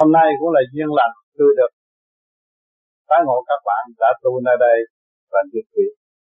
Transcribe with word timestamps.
Hôm 0.00 0.10
nay 0.18 0.28
cũng 0.38 0.50
là 0.56 0.62
duyên 0.72 0.90
lành, 0.98 1.14
tôi 1.38 1.50
được 1.58 1.72
tái 3.08 3.20
ngộ 3.26 3.38
các 3.48 3.60
bạn 3.68 3.84
đã 4.02 4.10
tu 4.22 4.40
nơi 4.46 4.56
đây 4.66 4.78
và 5.32 5.40
việc 5.52 5.66
vị 5.74 5.86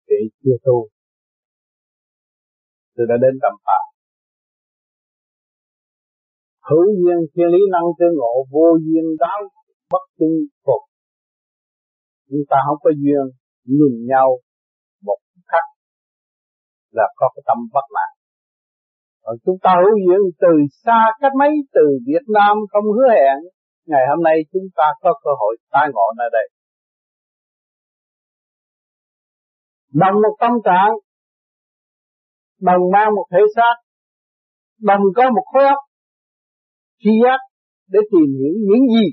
vị 0.09 0.21
chưa 0.43 0.57
tu. 0.65 0.77
Tôi 2.95 3.07
đã 3.11 3.17
đến 3.25 3.35
tầm 3.43 3.55
phạm. 3.67 3.85
Hữu 6.69 6.87
duyên 7.01 7.19
thiên 7.33 7.49
lý 7.55 7.63
năng 7.75 7.89
tương 7.99 8.15
ngộ, 8.19 8.35
vô 8.53 8.69
duyên 8.85 9.07
đáo 9.23 9.39
bất 9.93 10.05
tương 10.19 10.37
phục. 10.67 10.83
Chúng 12.29 12.45
ta 12.51 12.57
không 12.67 12.79
có 12.85 12.91
duyên 13.03 13.25
nhìn 13.79 13.95
nhau 14.11 14.29
một 15.07 15.19
khắc 15.51 15.65
là 16.91 17.07
có 17.17 17.27
cái 17.35 17.43
tâm 17.47 17.59
bất 17.75 17.87
lạc. 17.97 18.11
Còn 19.23 19.37
chúng 19.45 19.59
ta 19.63 19.71
hữu 19.83 19.97
duyên 20.05 20.23
từ 20.43 20.53
xa 20.85 21.01
cách 21.21 21.33
mấy, 21.39 21.53
từ 21.75 21.85
Việt 22.07 22.25
Nam 22.37 22.57
không 22.73 22.85
hứa 22.97 23.09
hẹn 23.17 23.39
ngày 23.87 24.05
hôm 24.11 24.23
nay 24.23 24.37
chúng 24.53 24.69
ta 24.77 24.85
có 25.03 25.11
cơ 25.25 25.31
hội 25.41 25.57
tai 25.71 25.89
ngộ 25.93 26.07
ở 26.19 26.29
đây. 26.33 26.49
bằng 29.93 30.15
một 30.15 30.37
tâm 30.41 30.53
trạng, 30.65 30.93
bằng 32.61 32.81
mang 32.93 33.15
một 33.15 33.27
thể 33.33 33.39
xác, 33.57 33.75
bằng 34.79 35.01
có 35.17 35.31
một 35.31 35.45
khối 35.53 35.65
óc, 35.65 35.79
tri 36.99 37.11
giác 37.25 37.39
để 37.87 38.01
tìm 38.13 38.29
hiểu 38.39 38.55
những 38.69 38.87
gì 38.89 39.07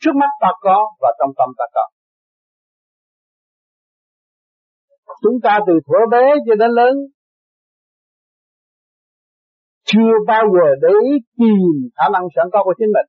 trước 0.00 0.10
mắt 0.14 0.30
ta 0.40 0.48
có 0.60 0.94
và 1.00 1.08
trong 1.18 1.30
tâm 1.38 1.48
ta 1.58 1.64
có. 1.74 1.88
Chúng 5.22 5.40
ta 5.42 5.58
từ 5.66 5.72
thuở 5.86 5.98
bé 6.10 6.34
cho 6.46 6.54
đến 6.54 6.70
lớn 6.70 6.94
chưa 9.90 10.12
bao 10.26 10.44
giờ 10.54 10.66
để 10.82 10.92
ý 11.10 11.12
tìm 11.38 11.62
khả 11.96 12.06
năng 12.14 12.24
sẵn 12.34 12.46
có 12.52 12.60
của 12.64 12.74
chính 12.78 12.92
mình 12.96 13.08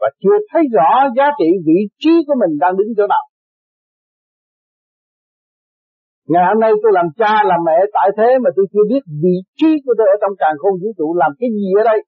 và 0.00 0.08
chưa 0.22 0.36
thấy 0.50 0.62
rõ 0.76 0.90
giá 1.16 1.26
trị 1.38 1.48
vị 1.66 1.78
trí 2.02 2.14
của 2.26 2.36
mình 2.42 2.58
đang 2.62 2.76
đứng 2.76 2.90
chỗ 2.96 3.06
nào. 3.14 3.24
Ngày 6.30 6.44
hôm 6.48 6.60
nay 6.60 6.72
tôi 6.82 6.92
làm 6.94 7.06
cha, 7.20 7.32
làm 7.50 7.60
mẹ 7.66 7.78
tại 7.96 8.08
thế 8.16 8.28
mà 8.42 8.50
tôi 8.56 8.66
chưa 8.72 8.84
biết 8.90 9.02
vị 9.22 9.36
trí 9.58 9.70
của 9.84 9.94
tôi 9.98 10.06
ở 10.14 10.16
trong 10.20 10.34
càng 10.38 10.56
không 10.58 10.74
vũ 10.82 10.88
trụ 10.98 11.08
làm 11.14 11.30
cái 11.38 11.48
gì 11.56 11.68
ở 11.80 11.82
đây. 11.90 11.98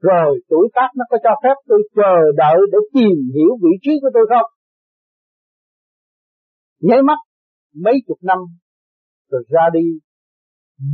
Rồi 0.00 0.40
tuổi 0.48 0.66
tác 0.74 0.88
nó 0.98 1.04
có 1.10 1.16
cho 1.24 1.32
phép 1.42 1.56
tôi 1.68 1.80
chờ 1.96 2.14
đợi 2.36 2.58
để 2.72 2.78
tìm 2.94 3.16
hiểu 3.34 3.50
vị 3.62 3.72
trí 3.82 3.92
của 4.02 4.10
tôi 4.14 4.24
không? 4.32 4.48
Nháy 6.80 7.02
mắt, 7.02 7.18
mấy 7.84 7.94
chục 8.06 8.18
năm 8.22 8.38
rồi 9.30 9.42
ra 9.48 9.64
đi 9.72 9.84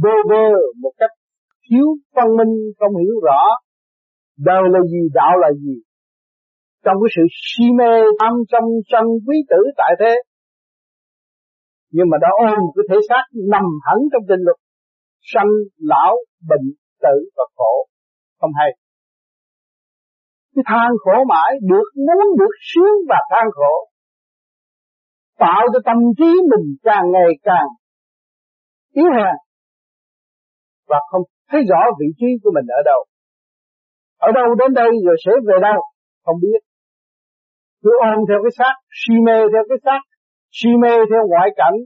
bơ 0.03 0.15
vơ 0.29 0.47
một 0.83 0.93
cách 0.99 1.11
thiếu 1.71 1.87
phân 2.15 2.37
minh, 2.37 2.55
không 2.79 2.97
hiểu 2.97 3.15
rõ 3.23 3.41
đời 4.39 4.63
là 4.75 4.81
gì, 4.93 5.03
đạo 5.15 5.39
là 5.39 5.51
gì. 5.53 5.77
Trong 6.85 6.97
cái 7.03 7.11
sự 7.17 7.23
si 7.43 7.65
mê, 7.79 7.93
tham 8.21 8.33
trong 8.53 8.65
sân 8.91 9.05
quý 9.27 9.37
tử 9.51 9.61
tại 9.77 9.93
thế. 10.01 10.15
Nhưng 11.91 12.07
mà 12.11 12.17
đã 12.21 12.29
ôm 12.49 12.59
cái 12.75 12.85
thể 12.89 12.97
xác 13.09 13.25
nằm 13.53 13.65
hẳn 13.87 13.99
trong 14.13 14.23
định 14.29 14.45
luật 14.47 14.57
sanh, 15.33 15.51
lão, 15.77 16.15
bệnh, 16.49 16.67
tử 17.03 17.17
và 17.37 17.45
khổ. 17.57 17.87
Không 18.41 18.51
hay. 18.59 18.71
Cái 20.55 20.65
than 20.67 20.91
khổ 21.05 21.25
mãi 21.29 21.51
được, 21.71 21.89
muốn 22.07 22.27
được 22.39 22.55
sướng 22.61 22.97
và 23.09 23.17
than 23.31 23.47
khổ. 23.53 23.75
Tạo 25.39 25.63
cho 25.73 25.81
tâm 25.85 25.97
trí 26.19 26.31
mình 26.51 26.77
càng 26.83 27.11
ngày 27.13 27.31
càng 27.43 27.69
yếu 28.93 29.11
hèn 29.17 29.37
và 30.91 30.99
không 31.11 31.23
thấy 31.51 31.61
rõ 31.71 31.81
vị 32.01 32.07
trí 32.19 32.27
của 32.43 32.51
mình 32.57 32.67
ở 32.79 32.81
đâu. 32.91 33.01
Ở 34.19 34.29
đâu 34.39 34.49
đến 34.61 34.71
đây 34.81 34.91
rồi 35.07 35.17
sẽ 35.25 35.33
về 35.47 35.57
đâu, 35.69 35.81
không 36.25 36.39
biết. 36.45 36.61
Cứ 37.83 37.91
ôm 38.11 38.19
theo 38.29 38.39
cái 38.45 38.53
xác, 38.59 38.75
si 38.99 39.15
mê 39.27 39.39
theo 39.53 39.63
cái 39.69 39.79
xác, 39.85 40.01
si 40.57 40.71
mê 40.83 40.95
theo 41.11 41.23
ngoại 41.31 41.49
cảnh 41.57 41.77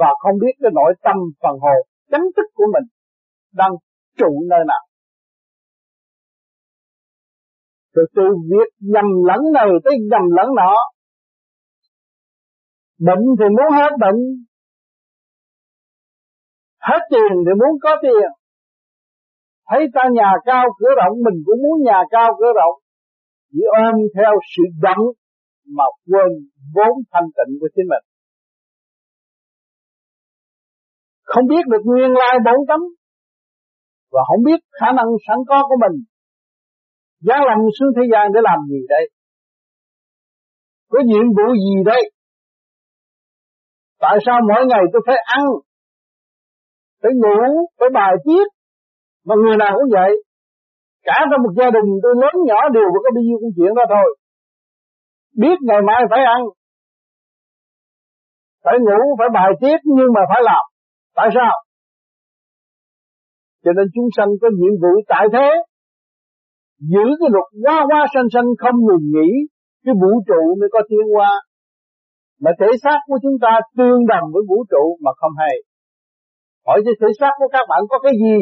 và 0.00 0.10
không 0.22 0.36
biết 0.42 0.54
cái 0.62 0.70
nội 0.74 0.92
tâm 1.04 1.16
phần 1.42 1.56
hồn 1.64 1.80
chánh 2.10 2.26
thức 2.36 2.48
của 2.54 2.64
mình 2.74 2.86
đang 3.52 3.72
trụ 4.18 4.30
nơi 4.50 4.60
nào. 4.66 4.84
Rồi 7.94 8.06
từ 8.16 8.22
việc 8.50 8.70
nhầm 8.80 9.04
lẫn 9.28 9.40
này 9.54 9.68
tới 9.84 9.94
nhầm 10.10 10.22
lẫn 10.36 10.48
nọ. 10.56 10.74
Bệnh 12.98 13.24
thì 13.38 13.44
muốn 13.56 13.72
hết 13.78 13.92
bệnh, 14.00 14.20
hết 16.88 17.00
tiền 17.10 17.32
thì 17.44 17.52
muốn 17.60 17.74
có 17.84 17.92
tiền. 18.02 18.30
Thấy 19.68 19.82
ta 19.94 20.02
nhà 20.18 20.30
cao 20.44 20.64
cửa 20.78 20.92
rộng, 21.00 21.14
mình 21.26 21.38
cũng 21.46 21.58
muốn 21.64 21.76
nhà 21.88 22.00
cao 22.10 22.28
cửa 22.38 22.52
rộng. 22.60 22.76
Chỉ 23.52 23.60
ôm 23.84 23.94
theo 24.16 24.32
sự 24.52 24.62
giận 24.82 25.00
mà 25.76 25.84
quên 26.06 26.30
vốn 26.74 26.94
thanh 27.12 27.28
tịnh 27.36 27.52
của 27.60 27.68
chính 27.74 27.88
mình. 27.92 28.04
Không 31.22 31.46
biết 31.46 31.64
được 31.72 31.82
nguyên 31.84 32.10
lai 32.20 32.34
bổn 32.46 32.58
tánh 32.68 32.84
và 34.12 34.22
không 34.28 34.42
biết 34.48 34.60
khả 34.80 34.92
năng 34.98 35.08
sẵn 35.26 35.38
có 35.48 35.58
của 35.68 35.78
mình. 35.84 35.96
Giá 37.26 37.36
lâm 37.48 37.58
xuống 37.76 37.90
thế 37.96 38.02
gian 38.12 38.24
để 38.34 38.40
làm 38.48 38.58
gì 38.70 38.80
đây? 38.88 39.04
Có 40.90 40.98
nhiệm 41.06 41.26
vụ 41.36 41.46
gì 41.64 41.74
đây? 41.84 42.02
Tại 44.00 44.16
sao 44.26 44.36
mỗi 44.48 44.66
ngày 44.66 44.82
tôi 44.92 45.02
phải 45.06 45.16
ăn 45.36 45.44
phải 47.04 47.12
ngủ, 47.22 47.66
phải 47.78 47.88
bài 47.94 48.14
tiết. 48.24 48.46
Mà 49.26 49.34
người 49.42 49.56
nào 49.56 49.72
cũng 49.74 49.90
vậy. 49.92 50.12
Cả 51.02 51.16
trong 51.30 51.42
một 51.42 51.52
gia 51.58 51.70
đình 51.70 51.88
tôi 52.02 52.14
lớn 52.22 52.34
nhỏ 52.48 52.68
đều 52.76 52.88
có 52.94 53.10
bao 53.14 53.22
nhiêu 53.22 53.38
công 53.42 53.54
chuyện 53.56 53.74
đó 53.74 53.84
thôi. 53.88 54.16
Biết 55.40 55.56
ngày 55.62 55.82
mai 55.88 56.02
phải 56.10 56.22
ăn. 56.24 56.42
Phải 58.64 58.76
ngủ, 58.84 59.00
phải 59.18 59.28
bài 59.34 59.50
tiết 59.60 59.78
nhưng 59.84 60.10
mà 60.14 60.20
phải 60.28 60.42
làm. 60.44 60.64
Tại 61.14 61.28
sao? 61.34 61.52
Cho 63.64 63.72
nên 63.76 63.86
chúng 63.94 64.08
sanh 64.16 64.30
có 64.40 64.48
nhiệm 64.58 64.74
vụ 64.82 64.92
tại 65.08 65.26
thế. 65.32 65.48
Giữ 66.78 67.06
cái 67.20 67.28
luật 67.34 67.48
hoa 67.64 67.84
hoa 67.88 68.06
sanh 68.14 68.28
sanh 68.34 68.48
không 68.58 68.78
ngừng 68.86 69.06
nghỉ. 69.14 69.30
Cái 69.84 69.94
vũ 70.02 70.12
trụ 70.28 70.42
mới 70.60 70.68
có 70.72 70.80
tiến 70.88 71.04
qua 71.14 71.30
Mà 72.40 72.50
thể 72.60 72.66
xác 72.82 72.98
của 73.06 73.18
chúng 73.22 73.36
ta 73.42 73.52
tương 73.76 74.06
đồng 74.06 74.26
với 74.32 74.42
vũ 74.48 74.64
trụ 74.70 74.98
mà 75.04 75.10
không 75.16 75.32
hay. 75.38 75.54
Hỏi 76.66 76.80
cho 76.84 76.92
thể 77.00 77.06
xác 77.20 77.32
của 77.38 77.48
các 77.52 77.64
bạn 77.68 77.80
có 77.88 77.98
cái 77.98 78.12
gì? 78.22 78.38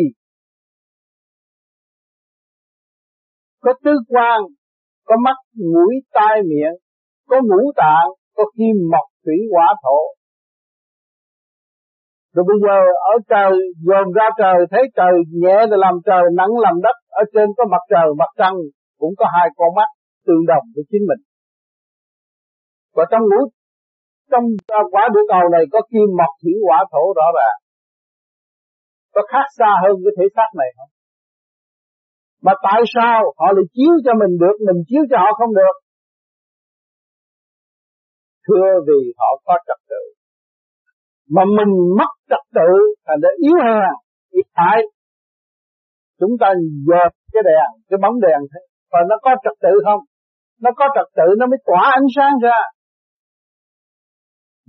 Có 3.60 3.72
tứ 3.84 3.90
quan, 4.08 4.40
có 5.04 5.16
mắt, 5.24 5.36
mũi, 5.72 5.94
tai, 6.12 6.42
miệng, 6.50 6.76
có 7.28 7.36
ngũ 7.48 7.72
tạng, 7.76 8.08
có 8.36 8.44
kim, 8.56 8.76
mộc, 8.92 9.06
thủy, 9.24 9.36
hỏa, 9.52 9.74
thổ. 9.82 9.98
Rồi 12.34 12.44
bây 12.48 12.58
giờ 12.64 12.76
ở 13.12 13.14
trời 13.30 13.52
dồn 13.86 14.12
ra 14.12 14.26
trời 14.38 14.58
thấy 14.70 14.82
trời 14.96 15.12
nhẹ 15.42 15.56
là 15.70 15.76
làm 15.76 15.94
trời 16.06 16.22
nắng 16.36 16.52
làm 16.64 16.74
đất 16.82 16.96
ở 17.08 17.22
trên 17.34 17.48
có 17.56 17.64
mặt 17.70 17.82
trời 17.90 18.08
mặt 18.18 18.30
trăng 18.38 18.54
cũng 18.98 19.14
có 19.18 19.26
hai 19.34 19.48
con 19.56 19.74
mắt 19.76 19.88
tương 20.26 20.46
đồng 20.46 20.64
với 20.74 20.84
chính 20.90 21.04
mình. 21.08 21.22
Và 22.96 23.04
trong 23.10 23.22
ngũ 23.22 23.42
trong 24.30 24.44
quả 24.92 25.08
địa 25.14 25.24
cầu 25.28 25.48
này 25.52 25.64
có 25.72 25.80
kim 25.90 26.08
mộc 26.18 26.32
thủy 26.42 26.52
hỏa 26.66 26.78
thổ 26.92 27.04
rõ 27.16 27.26
ràng 27.38 27.61
có 29.14 29.20
khác 29.32 29.46
xa 29.58 29.70
hơn 29.82 29.94
cái 30.04 30.12
thể 30.18 30.26
xác 30.36 30.50
này 30.60 30.70
không? 30.76 30.90
Mà 32.44 32.52
tại 32.66 32.80
sao 32.94 33.18
họ 33.38 33.48
lại 33.56 33.66
chiếu 33.76 33.94
cho 34.04 34.12
mình 34.20 34.32
được, 34.42 34.56
mình 34.66 34.80
chiếu 34.88 35.02
cho 35.10 35.16
họ 35.22 35.30
không 35.38 35.54
được? 35.60 35.74
Thưa 38.46 38.68
vì 38.86 39.00
họ 39.18 39.30
có 39.44 39.54
trật 39.66 39.80
tự. 39.90 40.02
Mà 41.34 41.42
mình 41.58 41.72
mất 41.98 42.12
trật 42.30 42.44
tự 42.58 42.70
thành 43.06 43.20
ra 43.22 43.30
yếu 43.44 43.56
hèn, 43.64 43.92
ít 44.30 44.46
hại. 44.54 44.80
Chúng 46.20 46.34
ta 46.40 46.48
dợp 46.88 47.12
cái 47.32 47.42
đèn, 47.48 47.68
cái 47.88 47.98
bóng 48.02 48.20
đèn 48.20 48.40
thế. 48.50 48.60
Và 48.92 49.00
nó 49.08 49.16
có 49.22 49.30
trật 49.44 49.56
tự 49.64 49.74
không? 49.84 50.00
Nó 50.60 50.70
có 50.76 50.84
trật 50.94 51.08
tự 51.16 51.28
nó 51.38 51.46
mới 51.46 51.58
tỏa 51.66 51.90
ánh 51.98 52.08
sáng 52.16 52.34
ra 52.42 52.58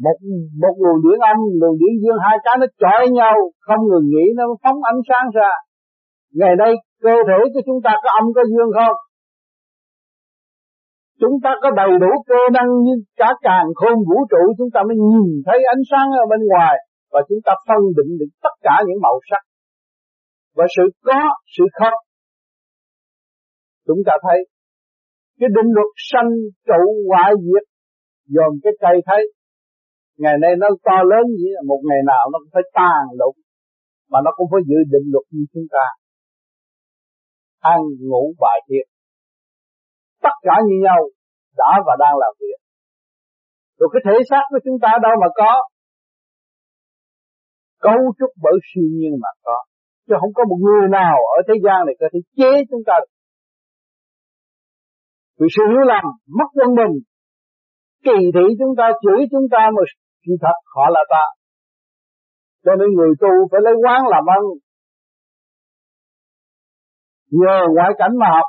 một 0.06 0.18
một 0.62 0.76
luồng 0.84 1.00
điện 1.04 1.20
âm 1.32 1.38
luồng 1.62 1.78
điện 1.82 1.94
dương 2.02 2.20
hai 2.26 2.38
cái 2.46 2.56
nó 2.62 2.68
chọi 2.82 3.02
nhau, 3.20 3.36
không 3.60 3.82
ngừng 3.90 4.08
nghỉ, 4.12 4.26
nó 4.38 4.44
phóng 4.64 4.80
ánh 4.92 5.02
sáng 5.10 5.28
ra. 5.38 5.52
Ngày 6.40 6.54
nay, 6.62 6.74
cơ 7.02 7.16
thể 7.28 7.40
của 7.54 7.62
chúng 7.68 7.80
ta 7.86 7.92
có 8.04 8.10
âm, 8.20 8.26
có 8.36 8.44
dương 8.52 8.72
không? 8.78 8.98
Chúng 11.22 11.36
ta 11.44 11.52
có 11.62 11.70
đầy 11.82 11.92
đủ 12.02 12.12
cơ 12.30 12.42
năng 12.54 12.70
như 12.86 12.94
cả 13.16 13.30
càng 13.42 13.68
khôn 13.76 13.96
vũ 14.10 14.18
trụ, 14.32 14.44
chúng 14.58 14.72
ta 14.74 14.80
mới 14.88 14.98
nhìn 15.12 15.28
thấy 15.46 15.60
ánh 15.74 15.84
sáng 15.92 16.08
ở 16.22 16.24
bên 16.32 16.42
ngoài, 16.52 16.76
và 17.12 17.20
chúng 17.30 17.42
ta 17.46 17.54
phân 17.68 17.82
định 17.98 18.12
được 18.20 18.32
tất 18.44 18.56
cả 18.62 18.76
những 18.88 19.02
màu 19.02 19.18
sắc. 19.30 19.44
Và 20.58 20.66
sự 20.76 20.84
có, 21.08 21.22
sự 21.58 21.64
không, 21.80 21.98
chúng 23.88 24.02
ta 24.06 24.14
thấy. 24.26 24.40
Cái 25.40 25.50
định 25.56 25.70
luật 25.76 25.92
sanh, 26.12 26.30
trụ, 26.68 26.84
hoại 27.10 27.32
diệt, 27.46 27.66
dòm 28.36 28.52
cái 28.64 28.74
cây 28.80 28.96
thấy 29.06 29.22
ngày 30.18 30.36
nay 30.42 30.52
nó 30.62 30.68
to 30.88 30.98
lớn 31.12 31.26
gì 31.40 31.48
một 31.68 31.82
ngày 31.90 32.02
nào 32.12 32.24
nó 32.32 32.40
cũng 32.40 32.54
phải 32.54 32.66
tàn 32.74 33.04
lụt 33.20 33.36
mà 34.12 34.20
nó 34.26 34.32
cũng 34.38 34.48
phải 34.52 34.62
giữ 34.70 34.78
định 34.94 35.08
luật 35.14 35.26
như 35.32 35.44
chúng 35.54 35.68
ta. 35.76 35.86
Ăn, 37.60 37.80
ngủ, 38.08 38.34
bài 38.44 38.60
thiệt. 38.68 38.86
Tất 40.22 40.36
cả 40.42 40.56
như 40.68 40.76
nhau, 40.86 41.02
đã 41.58 41.72
và 41.86 41.94
đang 42.00 42.16
làm 42.24 42.34
việc. 42.42 42.60
Rồi 43.80 43.90
cái 43.94 44.02
thể 44.06 44.16
xác 44.30 44.44
của 44.50 44.60
chúng 44.66 44.78
ta 44.82 44.90
đâu 45.06 45.12
mà 45.22 45.28
có? 45.36 45.52
Cấu 47.80 48.00
trúc 48.18 48.32
bởi 48.44 48.58
siêu 48.70 48.88
nhiên 48.98 49.14
mà 49.24 49.30
có. 49.44 49.58
Chứ 50.08 50.14
không 50.22 50.34
có 50.34 50.44
một 50.50 50.60
người 50.66 50.90
nào 50.90 51.16
ở 51.38 51.40
thế 51.48 51.54
gian 51.66 51.86
này 51.86 51.96
có 52.00 52.08
thể 52.14 52.20
chế 52.38 52.52
chúng 52.70 52.84
ta 52.88 52.94
vì 55.40 55.48
sự 55.56 55.64
hiểu 55.72 55.84
lầm, 55.92 56.06
mất 56.38 56.50
quân 56.56 56.70
mình 56.80 56.94
kỳ 58.06 58.18
thị 58.36 58.46
chúng 58.60 58.74
ta, 58.78 58.86
chửi 59.04 59.22
chúng 59.32 59.48
ta 59.52 59.62
mà 59.76 59.84
kỳ 60.24 60.34
thật 60.42 60.58
họ 60.76 60.86
là 60.96 61.04
ta. 61.14 61.24
Cho 62.66 62.72
nên 62.80 62.90
người 62.98 63.12
tu 63.22 63.32
phải 63.52 63.62
lấy 63.64 63.74
quán 63.84 64.00
làm 64.14 64.24
ăn. 64.38 64.42
Nhờ 67.40 67.58
ngoại 67.76 67.92
cảnh 68.00 68.14
mà 68.22 68.28
học, 68.36 68.48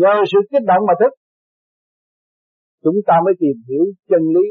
nhờ 0.00 0.14
sự 0.32 0.38
kích 0.50 0.64
động 0.70 0.82
mà 0.88 0.94
thức. 1.00 1.12
Chúng 2.82 2.98
ta 3.06 3.14
mới 3.24 3.34
tìm 3.40 3.56
hiểu 3.68 3.84
chân 4.08 4.22
lý 4.34 4.46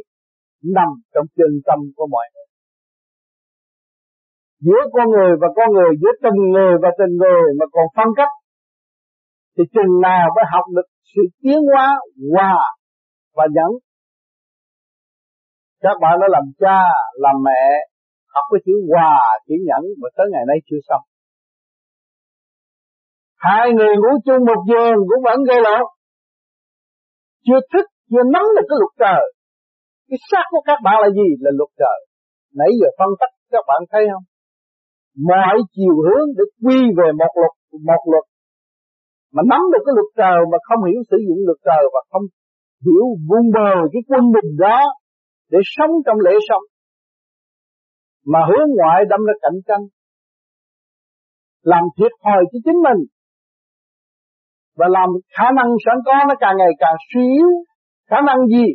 nằm 0.75 0.89
trong 1.13 1.25
chân 1.37 1.51
tâm 1.67 1.79
của 1.95 2.07
mọi 2.11 2.25
người. 2.33 2.49
Giữa 4.65 4.83
con 4.93 5.07
người 5.13 5.31
và 5.41 5.47
con 5.55 5.69
người, 5.75 5.91
giữa 6.01 6.13
từng 6.23 6.39
người 6.53 6.73
và 6.81 6.89
từng 6.99 7.13
người 7.21 7.43
mà 7.59 7.65
còn 7.71 7.85
phân 7.95 8.07
cách, 8.17 8.33
thì 9.57 9.63
chừng 9.73 9.93
nào 10.01 10.27
mới 10.35 10.45
học 10.53 10.65
được 10.75 10.87
sự 11.11 11.21
tiến 11.41 11.59
hóa 11.71 11.87
hòa 12.33 12.59
và 13.35 13.45
nhẫn 13.55 13.71
các 15.83 15.95
bạn 16.01 16.13
đã 16.21 16.27
làm 16.35 16.45
cha, 16.61 16.79
làm 17.23 17.35
mẹ, 17.47 17.63
học 18.33 18.45
cái 18.51 18.61
chữ 18.65 18.75
hòa, 18.89 19.19
chữ 19.47 19.55
nhẫn 19.67 19.83
mà 20.01 20.07
tới 20.17 20.27
ngày 20.31 20.43
nay 20.49 20.57
chưa 20.67 20.81
xong. 20.87 21.03
Hai 23.45 23.65
người 23.75 23.93
ngủ 23.97 24.13
chung 24.25 24.41
một 24.49 24.61
giường 24.69 24.99
cũng 25.09 25.21
vẫn 25.27 25.37
gây 25.49 25.59
lộn. 25.67 25.85
Chưa 27.45 27.59
thức, 27.71 27.85
chưa 28.09 28.23
nắm 28.33 28.45
được 28.55 28.67
cái 28.69 28.77
luật 28.81 28.93
trời. 29.03 29.21
Cái 30.09 30.19
xác 30.29 30.45
của 30.51 30.63
các 30.69 30.79
bạn 30.85 30.97
là 31.03 31.09
gì? 31.17 31.27
Là 31.43 31.51
luật 31.59 31.71
trời. 31.81 31.99
Nãy 32.59 32.71
giờ 32.79 32.87
phân 32.99 33.11
tích, 33.19 33.33
các 33.53 33.63
bạn 33.69 33.81
thấy 33.91 34.03
không? 34.11 34.25
Mọi 35.29 35.57
chiều 35.75 35.95
hướng 36.05 36.27
để 36.37 36.43
quy 36.63 36.79
về 36.97 37.07
một 37.21 37.31
luật 37.41 37.53
một 37.89 38.01
luật. 38.11 38.25
Mà 39.33 39.41
nắm 39.51 39.61
được 39.71 39.83
cái 39.85 39.93
luật 39.97 40.09
trời 40.19 40.37
mà 40.51 40.57
không 40.67 40.81
hiểu 40.87 41.01
sử 41.11 41.17
dụng 41.27 41.39
luật 41.47 41.59
trời 41.67 41.83
và 41.93 42.01
không 42.11 42.25
hiểu 42.85 43.05
vun 43.27 43.45
bờ 43.55 43.71
cái 43.93 44.01
quân 44.09 44.23
bình 44.35 44.51
đó 44.65 44.79
để 45.49 45.59
sống 45.63 45.91
trong 46.05 46.17
lễ 46.25 46.31
sống. 46.49 46.63
Mà 48.25 48.39
hướng 48.49 48.67
ngoại 48.77 48.99
đâm 49.09 49.19
ra 49.27 49.33
cạnh 49.41 49.59
tranh, 49.67 49.83
làm 51.61 51.83
thiệt 51.97 52.11
thòi 52.23 52.43
cho 52.51 52.59
chính 52.65 52.79
mình. 52.87 52.99
Và 54.75 54.87
làm 54.89 55.09
khả 55.37 55.47
năng 55.55 55.69
sẵn 55.85 55.97
có 56.05 56.13
nó 56.27 56.35
càng 56.39 56.57
ngày 56.57 56.73
càng 56.79 56.95
suy 57.13 57.21
yếu. 57.37 57.49
Khả 58.09 58.21
năng 58.27 58.47
gì? 58.47 58.65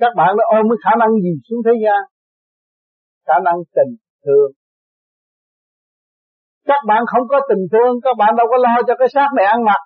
Các 0.00 0.12
bạn 0.16 0.30
nó 0.36 0.44
ôm 0.56 0.64
cái 0.70 0.78
khả 0.84 0.90
năng 1.00 1.12
gì 1.24 1.32
xuống 1.48 1.62
thế 1.66 1.72
gian? 1.84 2.00
Khả 3.26 3.34
năng 3.44 3.56
tình 3.76 3.92
thương. 4.24 4.50
Các 6.64 6.80
bạn 6.88 7.02
không 7.06 7.28
có 7.28 7.40
tình 7.48 7.64
thương, 7.72 8.00
các 8.04 8.16
bạn 8.18 8.36
đâu 8.36 8.46
có 8.50 8.56
lo 8.56 8.74
cho 8.86 8.94
cái 8.98 9.08
xác 9.14 9.28
này 9.36 9.46
ăn 9.46 9.64
mặc. 9.64 9.82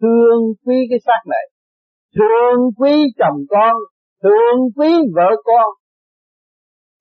Thương 0.00 0.40
quý 0.64 0.76
cái 0.90 0.98
xác 1.06 1.22
này. 1.26 1.44
Thương 2.16 2.58
quý 2.78 2.92
chồng 3.18 3.38
con 3.50 3.76
thương 4.22 4.56
quý 4.76 4.92
vợ 5.16 5.30
con. 5.44 5.68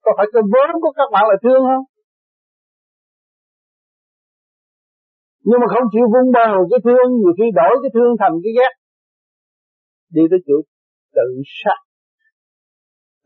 Có 0.03 0.12
phải 0.18 0.27
cái 0.33 0.44
vốn 0.53 0.81
của 0.81 0.94
các 0.97 1.07
bạn 1.13 1.23
là 1.29 1.35
thương 1.44 1.62
không? 1.69 1.85
Nhưng 5.47 5.59
mà 5.62 5.68
không 5.73 5.85
chịu 5.94 6.06
vun 6.13 6.25
bồi 6.35 6.59
cái 6.71 6.79
thương, 6.85 7.07
nhiều 7.19 7.33
khi 7.38 7.47
đổi 7.59 7.73
cái 7.81 7.91
thương 7.95 8.12
thành 8.19 8.33
cái 8.44 8.53
ghét. 8.57 8.73
Đi 10.15 10.21
tới 10.31 10.39
chỗ 10.47 10.57
tự 11.18 11.29
sát. 11.59 11.79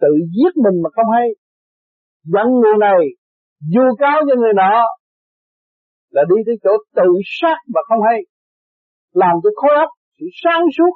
Tự 0.02 0.12
giết 0.34 0.54
mình 0.64 0.78
mà 0.84 0.90
không 0.96 1.10
hay. 1.16 1.28
Giận 2.34 2.48
người 2.62 2.78
này 2.80 3.02
vu 3.74 3.86
cáo 4.00 4.18
cho 4.28 4.36
người 4.42 4.54
nọ 4.56 4.76
là 6.10 6.24
đi 6.30 6.36
tới 6.46 6.56
chỗ 6.64 6.72
tự 6.96 7.10
sát 7.40 7.58
mà 7.74 7.82
không 7.88 8.02
hay. 8.10 8.20
Làm 9.14 9.36
cho 9.44 9.50
khối 9.56 9.76
óc 9.76 9.90
sự 10.20 10.26
sáng 10.44 10.64
suốt 10.78 10.94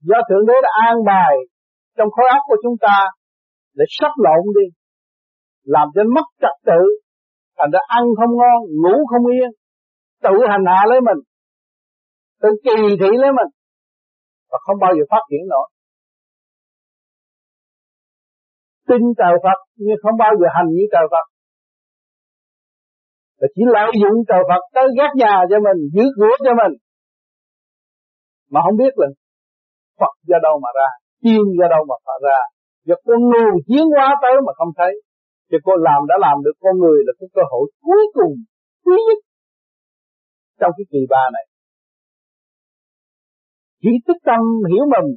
do 0.00 0.18
thượng 0.28 0.46
đế 0.46 0.54
đã 0.62 0.70
an 0.88 0.96
bài 1.06 1.34
trong 1.96 2.10
khối 2.14 2.26
óc 2.36 2.42
của 2.46 2.56
chúng 2.62 2.76
ta 2.80 2.96
để 3.74 3.84
sắp 3.98 4.12
lộn 4.24 4.44
đi, 4.58 4.66
làm 5.64 5.86
cho 5.94 6.02
mất 6.14 6.26
trật 6.42 6.56
tự, 6.66 6.82
thành 7.58 7.70
ra 7.72 7.80
ăn 7.98 8.04
không 8.18 8.32
ngon, 8.38 8.58
ngủ 8.82 8.96
không 9.10 9.26
yên, 9.36 9.50
tự 10.22 10.34
hành 10.50 10.64
hạ 10.66 10.80
lấy 10.90 11.00
mình, 11.08 11.20
tự 12.42 12.48
kỳ 12.64 12.76
thị 13.00 13.10
lấy 13.22 13.30
mình, 13.38 13.50
và 14.50 14.58
không 14.64 14.78
bao 14.80 14.92
giờ 14.96 15.02
phát 15.10 15.22
triển 15.30 15.44
nổi. 15.52 15.68
Tin 18.88 19.02
trời 19.18 19.34
Phật 19.44 19.58
nhưng 19.76 19.98
không 20.02 20.16
bao 20.18 20.32
giờ 20.40 20.46
hành 20.56 20.68
như 20.76 20.84
trời 20.92 21.06
Phật. 21.12 21.26
Và 23.40 23.46
chỉ 23.54 23.62
lợi 23.76 23.90
dụng 24.02 24.16
trời 24.28 24.42
Phật 24.48 24.62
tới 24.74 24.86
gác 24.98 25.10
nhà 25.16 25.34
cho 25.50 25.56
mình, 25.66 25.78
giữ 25.94 26.04
cửa 26.16 26.34
cho 26.44 26.52
mình. 26.60 26.74
Mà 28.50 28.60
không 28.64 28.76
biết 28.76 28.92
là 28.96 29.06
Phật 30.00 30.14
do 30.28 30.36
đâu 30.42 30.60
mà 30.62 30.68
ra 30.78 30.88
tiên 31.22 31.42
do 31.58 31.66
đâu 31.74 31.82
mà 31.90 31.96
phá 32.04 32.14
ra. 32.26 32.40
Và 32.86 32.96
con 33.06 33.20
người 33.30 33.52
chiến 33.68 33.84
hóa 33.94 34.08
tới 34.22 34.34
mà 34.46 34.52
không 34.58 34.72
thấy, 34.78 34.92
thì 35.48 35.56
cô 35.66 35.72
làm 35.86 36.00
đã 36.10 36.16
làm 36.26 36.36
được 36.44 36.56
con 36.64 36.74
người 36.82 36.98
là 37.06 37.12
cái 37.18 37.28
cơ 37.36 37.42
hội 37.52 37.64
cuối 37.86 38.04
cùng, 38.16 38.34
quý 38.84 38.96
nhất 39.06 39.18
trong 40.60 40.72
cái 40.76 40.86
kỳ 40.92 41.00
ba 41.12 41.24
này. 41.36 41.44
Chỉ 43.82 43.92
tích 44.06 44.22
tâm 44.28 44.42
hiểu 44.70 44.84
mình, 44.94 45.08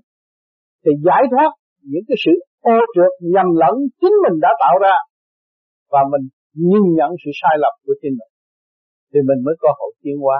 thì 0.83 0.91
giải 1.07 1.23
thoát 1.31 1.51
những 1.91 2.05
cái 2.07 2.17
sự 2.23 2.33
ô 2.75 2.77
trượt 2.95 3.13
nhầm 3.33 3.47
lẫn 3.61 3.75
chính 4.01 4.15
mình 4.23 4.37
đã 4.45 4.51
tạo 4.63 4.75
ra, 4.85 4.95
và 5.93 6.01
mình 6.11 6.25
nhìn 6.69 6.83
nhận 6.97 7.11
sự 7.21 7.31
sai 7.41 7.55
lầm 7.63 7.73
của 7.85 7.95
chính 8.01 8.15
mình, 8.19 8.33
thì 9.11 9.19
mình 9.29 9.39
mới 9.45 9.55
có 9.61 9.69
hội 9.79 9.91
tiến 10.01 10.17
hóa. 10.23 10.39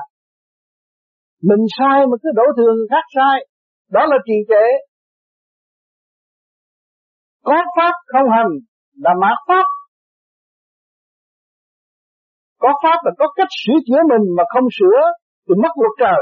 Mình 1.50 1.63
sai 1.77 1.98
mà 2.10 2.15
cứ 2.21 2.30
đổ 2.39 2.45
thừa 2.57 2.71
người 2.75 2.88
khác 2.94 3.06
sai, 3.15 3.38
đó 3.95 4.01
là 4.12 4.18
trì 4.27 4.38
trệ 4.50 4.65
có 7.44 7.56
pháp 7.78 7.94
không 8.06 8.30
hành 8.36 8.51
là 8.95 9.12
mạt 9.22 9.38
pháp. 9.48 9.66
Có 12.60 12.69
pháp 12.84 12.98
là 13.04 13.12
có 13.18 13.25
cách 13.36 13.51
sửa 13.66 13.80
chữa 13.88 14.01
mình 14.10 14.25
mà 14.38 14.44
không 14.54 14.68
sửa 14.80 15.01
thì 15.48 15.53
mất 15.63 15.74
luật 15.82 15.94
trời. 16.00 16.22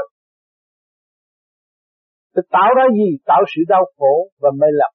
Thì 2.36 2.42
tạo 2.50 2.70
ra 2.76 2.84
gì? 2.98 3.08
Tạo 3.24 3.42
sự 3.54 3.62
đau 3.68 3.84
khổ 3.98 4.28
và 4.40 4.50
mê 4.60 4.66
lập 4.70 4.92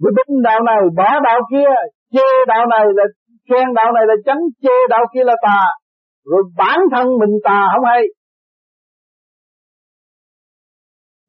Với 0.00 0.12
đúng 0.16 0.42
đạo 0.42 0.60
này 0.62 0.78
bỏ 0.96 1.20
đạo 1.24 1.40
kia, 1.50 1.70
Chê 2.12 2.28
đạo 2.46 2.66
này 2.66 2.84
là 2.96 3.04
khen 3.48 3.74
đạo 3.74 3.92
này 3.92 4.04
là 4.06 4.14
chánh, 4.26 4.40
Chê 4.62 4.76
đạo 4.90 5.04
kia 5.14 5.24
là 5.24 5.34
tà. 5.42 5.60
Rồi 6.24 6.42
bản 6.56 6.78
thân 6.92 7.06
mình 7.20 7.34
tà 7.44 7.60
không 7.74 7.84
hay. 7.84 8.02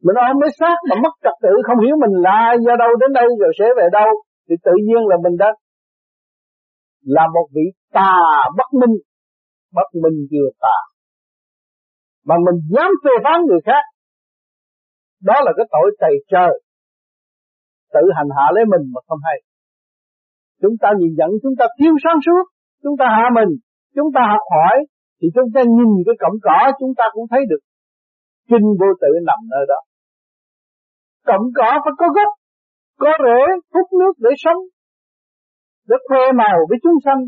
Mình 0.06 0.18
ôm 0.28 0.36
mới 0.42 0.50
xác 0.60 0.78
mà 0.90 0.96
mất 1.04 1.14
trật 1.24 1.36
tự, 1.44 1.54
Không 1.68 1.80
hiểu 1.86 1.96
mình 2.04 2.14
là 2.28 2.40
do 2.66 2.74
đâu 2.84 2.92
đến 3.02 3.12
đây 3.20 3.28
Rồi 3.42 3.52
sẽ 3.60 3.66
về 3.78 3.86
đâu, 3.92 4.10
Thì 4.50 4.56
tự 4.66 4.72
nhiên 4.88 5.02
là 5.10 5.16
mình 5.24 5.36
đã 5.38 5.50
Là 7.16 7.24
một 7.36 7.48
vị 7.56 7.66
tà 7.94 8.14
bất 8.58 8.70
minh. 8.82 8.96
Bất 9.74 9.90
minh 10.02 10.18
vừa 10.32 10.50
tà. 10.64 10.78
Mà 12.28 12.36
mình 12.46 12.58
dám 12.76 12.92
phê 13.04 13.12
phán 13.24 13.38
người 13.48 13.62
khác, 13.66 13.84
Đó 15.24 15.34
là 15.46 15.52
cái 15.58 15.66
tội 15.72 15.88
tày 16.00 16.14
trời. 16.32 16.54
Tự 17.94 18.04
hành 18.16 18.30
hạ 18.38 18.46
lấy 18.56 18.66
mình 18.74 18.84
mà 18.94 19.02
không 19.08 19.20
hay. 19.24 19.38
Chúng 20.62 20.76
ta 20.82 20.90
nhìn 21.00 21.12
nhận, 21.18 21.30
chúng 21.44 21.56
ta 21.60 21.66
thiếu 21.80 21.94
sáng 22.04 22.20
suốt, 22.26 22.44
chúng 22.84 22.96
ta 23.00 23.06
hạ 23.18 23.26
mình, 23.38 23.52
chúng 23.96 24.10
ta 24.16 24.22
học 24.34 24.46
hỏi, 24.56 24.78
thì 25.22 25.28
chúng 25.36 25.50
ta 25.54 25.62
nhìn 25.78 25.92
cái 26.06 26.16
cọng 26.20 26.38
cỏ, 26.46 26.60
chúng 26.80 26.94
ta 26.98 27.04
cũng 27.14 27.26
thấy 27.32 27.42
được. 27.50 27.62
Kinh 28.50 28.68
vô 28.80 28.90
tự 29.02 29.12
nằm 29.28 29.40
nơi 29.54 29.64
đó 29.72 29.80
cọng 31.30 31.46
cỏ 31.58 31.72
phải 31.84 31.94
có 32.02 32.08
gốc, 32.18 32.32
có 33.02 33.12
rễ, 33.26 33.42
hút 33.74 33.88
nước 34.00 34.14
để 34.26 34.32
sống. 34.44 34.62
Để 35.90 35.96
khoe 36.08 36.24
màu 36.42 36.58
với 36.70 36.78
chúng 36.84 36.98
sanh, 37.06 37.22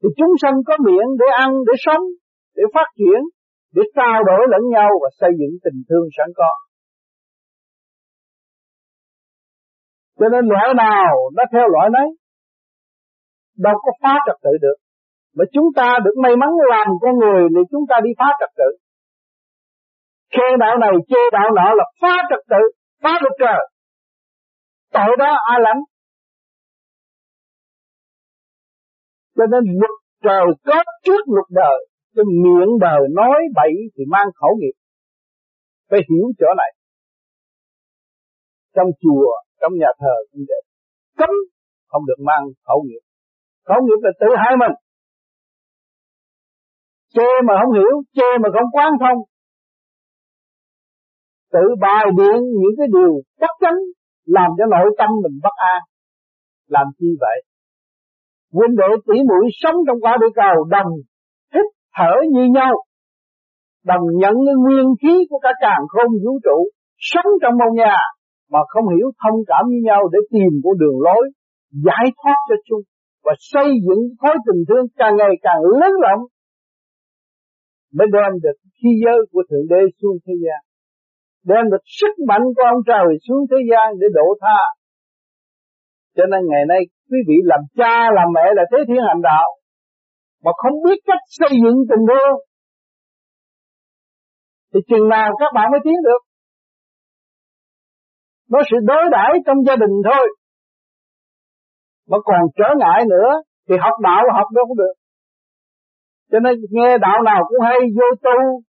thì 0.00 0.08
chúng 0.18 0.32
sanh 0.42 0.56
có 0.66 0.74
miệng 0.86 1.10
để 1.20 1.26
ăn, 1.44 1.50
để 1.66 1.74
sống, 1.86 2.04
để 2.56 2.62
phát 2.74 2.88
triển, 2.98 3.20
để 3.74 3.82
trao 3.96 4.24
đổi 4.28 4.42
lẫn 4.52 4.62
nhau 4.74 4.90
và 5.02 5.08
xây 5.20 5.30
dựng 5.38 5.54
tình 5.64 5.78
thương 5.88 6.06
sẵn 6.16 6.28
có. 6.36 6.50
Cho 10.18 10.28
nên 10.32 10.44
loại 10.52 10.74
nào 10.74 11.14
nó 11.36 11.44
theo 11.52 11.68
loại 11.68 11.88
nấy, 11.92 12.08
Đâu 13.66 13.74
có 13.84 13.90
phá 14.02 14.14
trật 14.26 14.36
tự 14.44 14.50
được. 14.64 14.78
Mà 15.36 15.44
chúng 15.52 15.68
ta 15.76 15.98
được 16.04 16.16
may 16.22 16.36
mắn 16.36 16.50
làm 16.70 16.86
con 17.00 17.14
người 17.18 17.42
Thì 17.54 17.62
chúng 17.70 17.84
ta 17.90 17.96
đi 18.04 18.10
phá 18.18 18.28
trật 18.40 18.50
tự. 18.56 18.70
Khen 20.32 20.58
đạo 20.58 20.78
này, 20.78 20.92
chê 21.08 21.22
đạo 21.32 21.48
nọ 21.56 21.74
là 21.74 21.84
phá 22.00 22.14
trật 22.30 22.42
tự. 22.50 22.62
Phá 23.02 23.10
luật 23.22 23.32
trời. 23.38 23.60
Tội 24.92 25.16
đó 25.18 25.36
ai 25.50 25.58
lãnh 25.60 25.80
Cho 29.36 29.44
nên 29.52 29.78
luật 29.80 29.96
trời 30.22 30.44
có 30.64 30.82
trước 31.04 31.22
luật 31.26 31.46
đời. 31.50 31.86
Cái 32.14 32.24
miệng 32.44 32.78
đời 32.80 33.00
nói 33.10 33.38
bậy 33.54 33.72
thì 33.94 34.04
mang 34.08 34.26
khẩu 34.34 34.56
nghiệp. 34.58 34.76
Phải 35.90 36.00
hiểu 36.08 36.26
chỗ 36.38 36.46
này. 36.56 36.72
Trong 38.74 38.86
chùa, 39.00 39.32
trong 39.60 39.72
nhà 39.80 39.90
thờ 40.00 40.14
cũng 40.32 40.42
vậy. 40.48 40.62
Cấm 41.16 41.30
không 41.88 42.02
được 42.06 42.24
mang 42.26 42.44
khẩu 42.66 42.84
nghiệp. 42.86 43.02
Khẩu 43.66 43.80
nghiệp 43.82 44.00
là 44.02 44.10
tự 44.20 44.26
hai 44.36 44.56
mình. 44.62 44.74
Chê 47.14 47.28
mà 47.46 47.54
không 47.60 47.72
hiểu, 47.74 48.02
chê 48.16 48.28
mà 48.42 48.48
không 48.54 48.70
quán 48.72 48.92
thông 49.00 49.18
tự 51.52 51.64
bài 51.80 52.04
biện 52.16 52.38
những 52.60 52.74
cái 52.78 52.86
điều 52.96 53.12
chắc 53.40 53.50
chắn 53.60 53.74
làm 54.26 54.50
cho 54.58 54.64
nội 54.66 54.94
tâm 54.98 55.10
mình 55.22 55.36
bất 55.42 55.56
an. 55.74 55.80
Làm 56.68 56.86
chi 56.98 57.06
vậy? 57.20 57.38
Huynh 58.52 58.76
đệ 58.76 58.90
tỷ 59.06 59.16
muội 59.28 59.44
sống 59.52 59.76
trong 59.86 60.00
quả 60.00 60.16
địa 60.20 60.32
cầu 60.34 60.64
đồng 60.64 60.92
hít 61.54 61.66
thở 61.96 62.12
như 62.32 62.44
nhau, 62.54 62.74
đồng 63.84 64.04
nhận 64.20 64.34
cái 64.46 64.54
nguyên 64.62 64.86
khí 65.02 65.14
của 65.30 65.38
cả 65.42 65.52
càng 65.60 65.82
không 65.88 66.12
vũ 66.24 66.32
trụ, 66.44 66.58
sống 66.98 67.30
trong 67.42 67.54
một 67.58 67.72
nhà 67.74 67.96
mà 68.52 68.58
không 68.68 68.84
hiểu 68.96 69.08
thông 69.22 69.38
cảm 69.46 69.64
với 69.70 69.80
nhau 69.84 70.00
để 70.12 70.18
tìm 70.30 70.52
con 70.64 70.78
đường 70.78 70.98
lối 71.06 71.24
giải 71.86 72.06
thoát 72.22 72.38
cho 72.48 72.54
chung 72.68 72.82
và 73.24 73.32
xây 73.38 73.68
dựng 73.86 74.02
khối 74.20 74.36
tình 74.46 74.62
thương 74.68 74.86
càng 74.96 75.16
ngày 75.16 75.34
càng 75.42 75.60
lớn 75.80 75.92
rộng. 76.02 76.22
Mới 77.96 78.06
đem 78.12 78.32
được 78.42 78.56
khí 78.82 78.88
giới 79.04 79.18
của 79.32 79.42
thượng 79.50 79.66
đế 79.68 79.80
xuống 80.02 80.16
thế 80.26 80.34
gian 80.44 80.60
đem 81.44 81.64
được 81.70 81.84
sức 82.00 82.14
mạnh 82.28 82.42
của 82.56 82.62
ông 82.72 82.80
trời 82.86 83.06
xuống 83.28 83.42
thế 83.50 83.56
gian 83.70 83.86
để 84.00 84.06
độ 84.14 84.26
tha. 84.40 84.60
Cho 86.16 86.24
nên 86.30 86.40
ngày 86.50 86.64
nay, 86.68 86.80
quý 87.10 87.18
vị 87.28 87.34
làm 87.44 87.60
cha, 87.76 88.10
làm 88.16 88.28
mẹ 88.34 88.46
là 88.54 88.62
thế 88.70 88.78
thiên 88.88 89.02
hành 89.08 89.22
đạo, 89.22 89.48
mà 90.44 90.50
không 90.56 90.72
biết 90.84 90.98
cách 91.06 91.22
xây 91.26 91.50
dựng 91.62 91.78
tình 91.90 92.04
thương 92.08 92.36
thì 94.74 94.80
chừng 94.88 95.08
nào 95.08 95.30
các 95.38 95.50
bạn 95.54 95.70
mới 95.70 95.80
tiến 95.84 95.98
được. 96.04 96.22
Nó 98.50 98.58
sự 98.70 98.76
đối 98.82 99.04
đãi 99.10 99.32
trong 99.46 99.56
gia 99.66 99.76
đình 99.76 99.94
thôi. 100.04 100.26
Mà 102.08 102.18
còn 102.24 102.40
trở 102.56 102.68
ngại 102.78 103.04
nữa, 103.10 103.30
thì 103.68 103.74
học 103.80 103.94
đạo 104.02 104.22
học 104.32 104.46
đâu 104.54 104.64
cũng 104.68 104.76
được. 104.76 104.94
Cho 106.32 106.38
nên 106.40 106.54
nghe 106.70 106.98
đạo 106.98 107.22
nào 107.22 107.40
cũng 107.48 107.58
hay, 107.60 107.78
vô 107.96 108.06
tu 108.22 108.62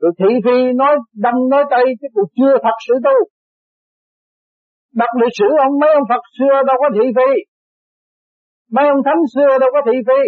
rồi 0.00 0.12
thị 0.18 0.30
phi 0.44 0.72
nói 0.80 0.96
đông 1.24 1.48
nói 1.48 1.64
tây 1.70 1.84
chứ 2.00 2.06
cũng 2.14 2.30
chưa 2.36 2.54
thật 2.62 2.76
sự 2.86 2.94
tu 3.04 3.16
đọc 5.00 5.12
lịch 5.22 5.36
sử 5.38 5.48
ông, 5.66 5.74
mấy 5.80 5.90
ông 5.98 6.06
Phật 6.10 6.22
xưa 6.38 6.54
đâu 6.68 6.76
có 6.82 6.88
thị 6.96 7.06
phi. 7.16 7.30
Mấy 8.74 8.86
ông 8.94 9.02
thánh 9.06 9.22
xưa 9.34 9.50
đâu 9.62 9.70
có 9.74 9.80
thị 9.86 9.96
phi. 10.08 10.20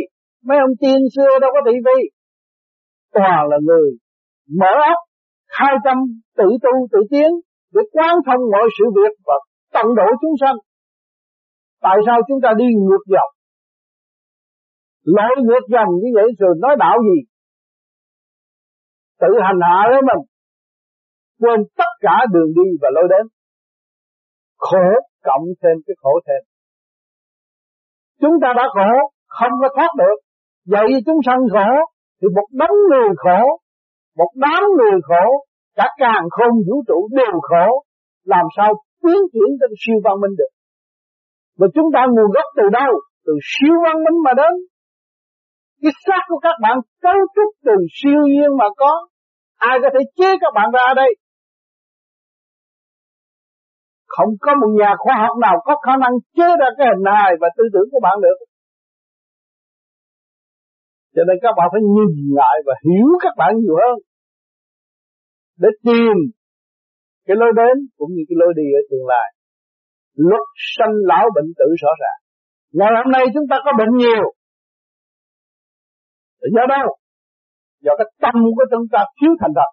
Mấy 0.48 0.58
ông 0.66 0.74
tiên 0.80 1.00
xưa 1.14 1.32
đâu 1.42 1.50
có 1.54 1.60
thị 1.66 1.76
phi. 1.86 1.98
Toàn 3.14 3.42
là 3.50 3.58
người 3.66 3.88
mở 4.60 4.72
óc, 4.92 5.00
khai 5.56 5.74
tâm, 5.84 5.98
tự 6.38 6.48
tu, 6.64 6.74
tự 6.92 7.00
tiến, 7.10 7.30
để 7.74 7.82
quán 7.92 8.14
thông 8.26 8.42
mọi 8.52 8.66
sự 8.76 8.84
việc 8.96 9.12
và 9.26 9.36
tận 9.74 9.86
độ 9.98 10.08
chúng 10.20 10.36
sanh. 10.40 10.56
Tại 11.80 11.96
sao 12.06 12.18
chúng 12.28 12.40
ta 12.44 12.50
đi 12.58 12.68
ngược 12.86 13.04
dòng? 13.14 13.32
Lỗi 15.04 15.34
ngược 15.44 15.64
dòng 15.74 15.90
như 16.02 16.10
vậy 16.14 16.28
rồi 16.38 16.54
nói 16.62 16.76
đạo 16.78 16.96
gì? 17.08 17.18
Tự 19.20 19.28
hành 19.46 19.60
hạ 19.62 19.78
lấy 19.90 20.00
mình, 20.10 20.22
quên 21.40 21.60
tất 21.78 21.92
cả 22.00 22.16
đường 22.32 22.50
đi 22.56 22.66
và 22.82 22.88
lối 22.94 23.04
đến. 23.10 23.26
Khổ 24.58 24.88
cộng 25.22 25.44
thêm 25.62 25.76
cái 25.86 25.94
khổ 26.02 26.12
thêm. 26.26 26.42
Chúng 28.20 28.34
ta 28.42 28.48
đã 28.56 28.64
khổ, 28.74 28.92
không 29.28 29.52
có 29.60 29.68
thoát 29.76 29.90
được. 29.98 30.16
Vậy 30.66 30.88
chúng 31.06 31.20
sanh 31.26 31.42
khổ, 31.52 31.70
thì 32.22 32.28
một 32.36 32.48
đống 32.52 32.76
người 32.90 33.10
khổ, 33.16 33.40
một 34.16 34.30
đám 34.34 34.62
người 34.78 35.00
khổ, 35.08 35.24
cả 35.76 35.88
càng 35.98 36.24
không 36.30 36.54
vũ 36.66 36.82
trụ 36.88 37.08
đều 37.12 37.40
khổ, 37.42 37.84
làm 38.24 38.46
sao 38.56 38.74
tiến 39.02 39.20
triển 39.32 39.50
tới 39.60 39.68
siêu 39.86 39.96
văn 40.04 40.20
minh 40.20 40.34
được? 40.38 40.52
Và 41.58 41.66
chúng 41.74 41.88
ta 41.94 42.06
nguồn 42.06 42.30
gốc 42.34 42.44
từ 42.56 42.62
đâu? 42.72 42.92
Từ 43.26 43.32
siêu 43.42 43.74
văn 43.84 43.96
minh 44.04 44.22
mà 44.24 44.32
đến 44.36 44.52
cái 45.82 45.92
xác 46.06 46.22
của 46.28 46.38
các 46.46 46.56
bạn 46.62 46.76
cấu 47.00 47.18
trúc 47.34 47.50
từ 47.64 47.76
siêu 47.98 48.22
nhiên 48.26 48.50
mà 48.58 48.64
có. 48.76 49.08
Ai 49.56 49.78
có 49.82 49.88
thể 49.94 50.00
chế 50.16 50.30
các 50.40 50.52
bạn 50.54 50.68
ra 50.72 50.94
đây? 50.96 51.10
Không 54.06 54.32
có 54.40 54.52
một 54.60 54.70
nhà 54.80 54.92
khoa 54.98 55.14
học 55.24 55.36
nào 55.44 55.56
có 55.64 55.74
khả 55.86 55.96
năng 55.96 56.14
chế 56.36 56.48
ra 56.60 56.68
cái 56.78 56.86
hình 56.90 57.04
hài 57.14 57.32
và 57.40 57.48
tư 57.56 57.64
tưởng 57.72 57.88
của 57.92 58.00
bạn 58.02 58.16
được. 58.24 58.38
Cho 61.14 61.22
nên 61.28 61.36
các 61.42 61.52
bạn 61.58 61.68
phải 61.72 61.82
nhìn 61.96 62.12
lại 62.40 62.56
và 62.66 62.74
hiểu 62.86 63.08
các 63.20 63.34
bạn 63.36 63.50
nhiều 63.58 63.76
hơn. 63.82 63.96
Để 65.62 65.68
tìm 65.84 66.16
cái 67.26 67.36
lối 67.40 67.52
đến 67.60 67.74
cũng 67.98 68.10
như 68.14 68.22
cái 68.28 68.36
lối 68.40 68.52
đi 68.56 68.66
ở 68.78 68.82
tương 68.90 69.06
lai. 69.12 69.28
Luật 70.14 70.46
sanh 70.76 70.94
lão 71.10 71.26
bệnh 71.34 71.50
tử 71.58 71.68
rõ 71.82 71.92
ràng. 72.02 72.20
Ngày 72.78 72.90
hôm 72.98 73.12
nay 73.12 73.24
chúng 73.34 73.46
ta 73.50 73.56
có 73.64 73.70
bệnh 73.78 73.92
nhiều 73.96 74.24
do 76.54 76.66
đâu 76.68 76.88
do 77.84 77.92
cái 77.98 78.08
tâm 78.22 78.34
của 78.56 78.64
chúng 78.70 78.86
ta 78.92 79.00
thiếu 79.16 79.32
thành 79.40 79.52
thật. 79.58 79.70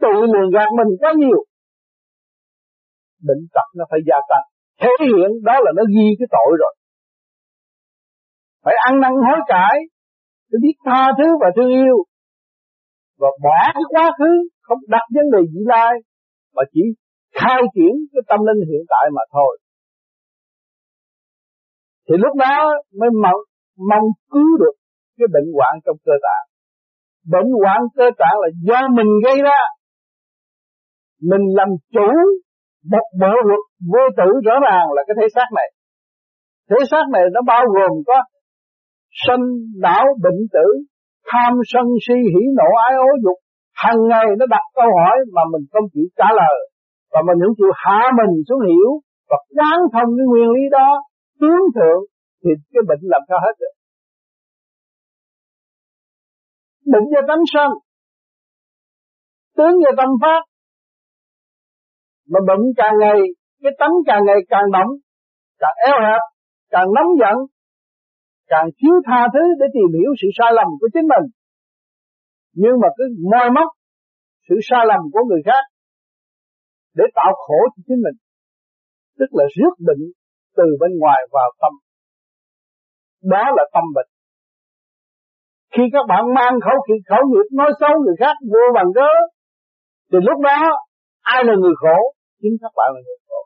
Tự 0.00 0.14
lường 0.32 0.50
gạt 0.54 0.68
mình 0.78 0.90
quá 1.00 1.12
nhiều. 1.16 1.38
Bệnh 3.26 3.42
tật 3.54 3.68
nó 3.76 3.84
phải 3.90 4.00
gia 4.08 4.18
tăng. 4.30 4.46
Thể 4.80 4.90
hiện 5.06 5.30
đó 5.48 5.54
là 5.64 5.70
nó 5.76 5.82
ghi 5.94 6.06
cái 6.18 6.28
tội 6.36 6.50
rồi. 6.62 6.74
Phải 8.64 8.74
ăn 8.88 9.00
năn 9.00 9.12
hối 9.26 9.38
cải. 9.46 9.76
Phải 10.48 10.58
biết 10.62 10.76
tha 10.84 11.02
thứ 11.18 11.26
và 11.40 11.48
thương 11.56 11.68
yêu. 11.68 11.96
Và 13.18 13.28
bỏ 13.42 13.60
cái 13.74 13.86
quá 13.88 14.10
khứ 14.18 14.32
không 14.60 14.78
đặt 14.88 15.06
vấn 15.14 15.24
đề 15.32 15.38
vị 15.52 15.60
lai. 15.72 15.92
Mà 16.54 16.62
chỉ 16.72 16.80
khai 17.38 17.62
triển 17.74 17.94
cái 18.12 18.22
tâm 18.28 18.40
linh 18.46 18.68
hiện 18.70 18.82
tại 18.88 19.10
mà 19.16 19.22
thôi. 19.32 19.58
Thì 22.08 22.14
lúc 22.18 22.36
đó 22.36 22.72
mới 23.00 23.10
mong, 23.22 23.40
mong 23.90 24.06
cứu 24.30 24.58
được 24.60 24.81
cái 25.22 25.30
bệnh 25.34 25.48
hoạn 25.56 25.74
trong 25.84 25.96
cơ 26.06 26.14
tạng. 26.26 26.46
Bệnh 27.34 27.50
hoạn 27.60 27.80
cơ 27.96 28.06
tạng 28.20 28.36
là 28.42 28.48
do 28.68 28.80
mình 28.96 29.10
gây 29.24 29.36
ra. 29.48 29.60
Mình 31.30 31.44
làm 31.58 31.68
chủ 31.94 32.10
một 32.92 33.06
bộ 33.20 33.34
luật 33.48 33.64
vô 33.92 34.04
tử 34.18 34.28
rõ 34.46 34.54
ràng 34.66 34.86
là 34.96 35.02
cái 35.06 35.14
thể 35.20 35.26
xác 35.34 35.48
này. 35.58 35.68
Thể 36.70 36.78
xác 36.90 37.04
này 37.14 37.24
nó 37.34 37.40
bao 37.52 37.64
gồm 37.74 37.92
có 38.08 38.16
sanh, 39.24 39.44
não, 39.84 40.04
bệnh 40.24 40.40
tử, 40.54 40.66
tham, 41.28 41.52
sân, 41.72 41.86
si, 42.04 42.14
hỉ, 42.32 42.42
nộ, 42.58 42.68
ái, 42.86 42.92
ố, 43.08 43.10
dục. 43.24 43.38
Hàng 43.82 44.00
ngày 44.10 44.26
nó 44.38 44.46
đặt 44.54 44.64
câu 44.74 44.88
hỏi 44.98 45.16
mà 45.34 45.42
mình 45.52 45.64
không 45.72 45.86
chịu 45.92 46.06
trả 46.18 46.28
lời. 46.40 46.58
Và 47.12 47.20
mình 47.28 47.38
không 47.42 47.56
chịu 47.58 47.72
hạ 47.82 48.00
mình 48.18 48.32
xuống 48.48 48.60
hiểu. 48.68 48.90
Và 49.30 49.36
quán 49.56 49.78
thông 49.92 50.10
cái 50.16 50.26
nguyên 50.30 50.48
lý 50.56 50.62
đó 50.70 50.88
tướng 51.40 51.64
thượng, 51.76 52.02
thì 52.42 52.50
cái 52.72 52.82
bệnh 52.88 53.02
làm 53.02 53.22
sao 53.28 53.38
hết 53.44 53.54
được? 53.60 53.74
Bệnh 56.92 57.06
do 57.12 57.20
tánh 57.28 57.44
sanh 57.54 57.72
tướng 59.56 59.76
do 59.82 59.90
tâm 59.96 60.08
phát 60.22 60.42
mà 62.32 62.40
bệnh 62.48 62.64
càng 62.76 62.94
ngày, 63.00 63.18
cái 63.62 63.72
tánh 63.78 63.94
càng 64.06 64.22
ngày 64.26 64.40
càng 64.48 64.66
động 64.72 64.90
càng 65.62 65.76
eo 65.88 65.96
hẹp, 66.06 66.22
càng 66.74 66.88
nóng 66.96 67.10
giận, 67.20 67.36
càng 68.52 68.66
thiếu 68.78 68.94
tha 69.06 69.20
thứ 69.34 69.44
để 69.60 69.66
tìm 69.76 69.88
hiểu 69.98 70.10
sự 70.20 70.28
sai 70.38 70.50
lầm 70.58 70.68
của 70.80 70.88
chính 70.94 71.06
mình. 71.12 71.26
Nhưng 72.52 72.74
mà 72.82 72.88
cứ 72.96 73.04
moi 73.30 73.46
móc 73.56 73.68
sự 74.48 74.54
sai 74.68 74.82
lầm 74.90 75.00
của 75.12 75.22
người 75.28 75.42
khác 75.48 75.62
để 76.94 77.04
tạo 77.14 77.32
khổ 77.44 77.58
cho 77.72 77.80
chính 77.86 78.00
mình. 78.06 78.16
Tức 79.18 79.30
là 79.38 79.44
rước 79.56 79.74
bệnh 79.86 80.02
từ 80.56 80.66
bên 80.80 80.90
ngoài 81.00 81.20
vào 81.32 81.48
tâm. 81.60 81.72
Đó 83.32 83.44
là 83.56 83.64
tâm 83.74 83.84
bệnh 83.94 84.10
khi 85.74 85.82
các 85.92 86.04
bạn 86.08 86.22
mang 86.34 86.54
khẩu 86.64 86.78
khí, 86.86 86.94
khẩu 87.10 87.22
nghiệp, 87.28 87.46
nói 87.52 87.70
xấu 87.80 87.94
người 88.04 88.16
khác, 88.20 88.36
vô 88.52 88.64
bằng 88.74 88.90
cớ, 88.94 89.10
thì 90.12 90.18
lúc 90.28 90.38
đó, 90.40 90.58
ai 91.20 91.44
là 91.44 91.54
người 91.60 91.76
khổ? 91.82 91.98
Chính 92.42 92.56
các 92.62 92.72
bạn 92.76 92.88
là 92.94 93.00
người 93.06 93.20
khổ. 93.28 93.40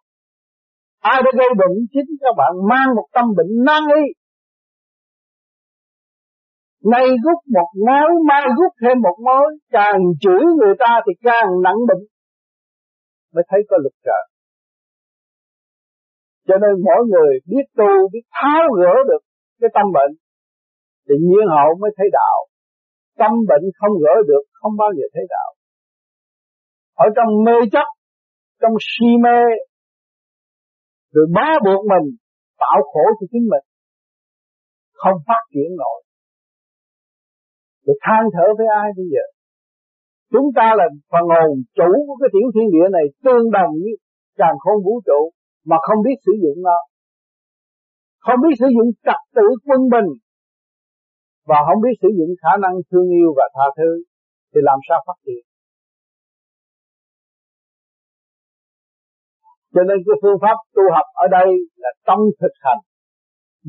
Ai 1.01 1.23
đã 1.25 1.31
gây 1.39 1.49
bệnh, 1.61 1.77
chính 1.93 2.11
các 2.21 2.35
bạn 2.37 2.53
mang 2.71 2.89
một 2.97 3.07
tâm 3.15 3.25
bệnh 3.37 3.53
nan 3.67 3.83
y. 4.01 4.05
Nay 6.93 7.07
rút 7.25 7.39
một 7.57 7.71
mối 7.87 8.11
mai 8.29 8.43
rút 8.59 8.73
thêm 8.83 8.97
một 9.07 9.17
mối, 9.25 9.47
càng 9.71 10.01
chửi 10.21 10.43
người 10.59 10.75
ta 10.79 11.01
thì 11.07 11.13
càng 11.23 11.49
nặng 11.65 11.81
bệnh. 11.89 12.03
Mới 13.35 13.45
thấy 13.49 13.61
có 13.69 13.77
lực 13.85 13.97
trời. 14.05 14.25
Cho 16.49 16.55
nên 16.63 16.71
mỗi 16.85 17.03
người 17.11 17.39
biết 17.51 17.67
tu, 17.77 18.09
biết 18.13 18.25
tháo 18.31 18.63
gỡ 18.81 18.95
được 19.09 19.23
cái 19.61 19.71
tâm 19.75 19.87
bệnh 19.95 20.13
thì 21.07 21.15
nhiên 21.29 21.47
hậu 21.55 21.71
mới 21.81 21.91
thấy 21.97 22.09
đạo. 22.13 22.39
Tâm 23.21 23.33
bệnh 23.49 23.65
không 23.79 23.95
gỡ 24.03 24.15
được, 24.29 24.45
không 24.53 24.73
bao 24.79 24.91
giờ 24.97 25.05
thấy 25.15 25.25
đạo. 25.29 25.51
Ở 26.95 27.07
trong 27.17 27.31
mê 27.47 27.57
chấp, 27.73 27.89
trong 28.61 28.75
si 28.81 29.09
mê, 29.25 29.41
rồi 31.15 31.27
bá 31.35 31.49
buộc 31.65 31.83
mình, 31.93 32.07
tạo 32.59 32.79
khổ 32.91 33.05
cho 33.19 33.27
chính 33.33 33.47
mình, 33.53 33.65
không 34.93 35.17
phát 35.27 35.43
triển 35.53 35.71
nổi. 35.81 35.99
Rồi 37.85 37.97
than 38.05 38.23
thở 38.35 38.47
với 38.59 38.67
ai 38.83 38.89
bây 38.97 39.07
giờ? 39.15 39.25
Chúng 40.33 40.49
ta 40.57 40.67
là 40.79 40.87
phần 41.13 41.25
hồn 41.35 41.51
chủ 41.79 41.91
của 42.07 42.17
cái 42.21 42.29
tiểu 42.33 42.47
thiên 42.55 42.69
địa 42.75 42.89
này, 42.97 43.07
tương 43.25 43.51
đồng 43.57 43.73
với 43.83 43.93
càng 44.41 44.57
không 44.65 44.79
vũ 44.85 44.95
trụ, 45.07 45.21
mà 45.65 45.77
không 45.87 46.01
biết 46.07 46.17
sử 46.27 46.33
dụng 46.43 46.59
nó. 46.69 46.79
Không 48.25 48.39
biết 48.43 48.55
sử 48.61 48.67
dụng 48.77 48.91
trật 49.07 49.21
tự 49.37 49.47
quân 49.67 49.81
bình 49.95 50.09
và 51.51 51.59
không 51.67 51.81
biết 51.85 51.95
sử 52.03 52.09
dụng 52.19 52.31
khả 52.43 52.53
năng 52.65 52.75
thương 52.89 53.09
yêu 53.19 53.31
và 53.39 53.47
tha 53.55 53.67
thứ 53.79 53.91
thì 54.51 54.61
làm 54.69 54.79
sao 54.89 54.99
phát 55.07 55.19
triển. 55.27 55.43
Cho 59.75 59.83
nên 59.89 59.99
cái 60.07 60.17
phương 60.23 60.39
pháp 60.43 60.57
tu 60.77 60.85
học 60.97 61.07
ở 61.25 61.27
đây 61.39 61.49
là 61.83 61.91
trong 62.07 62.21
thực 62.41 62.55
hành. 62.65 62.81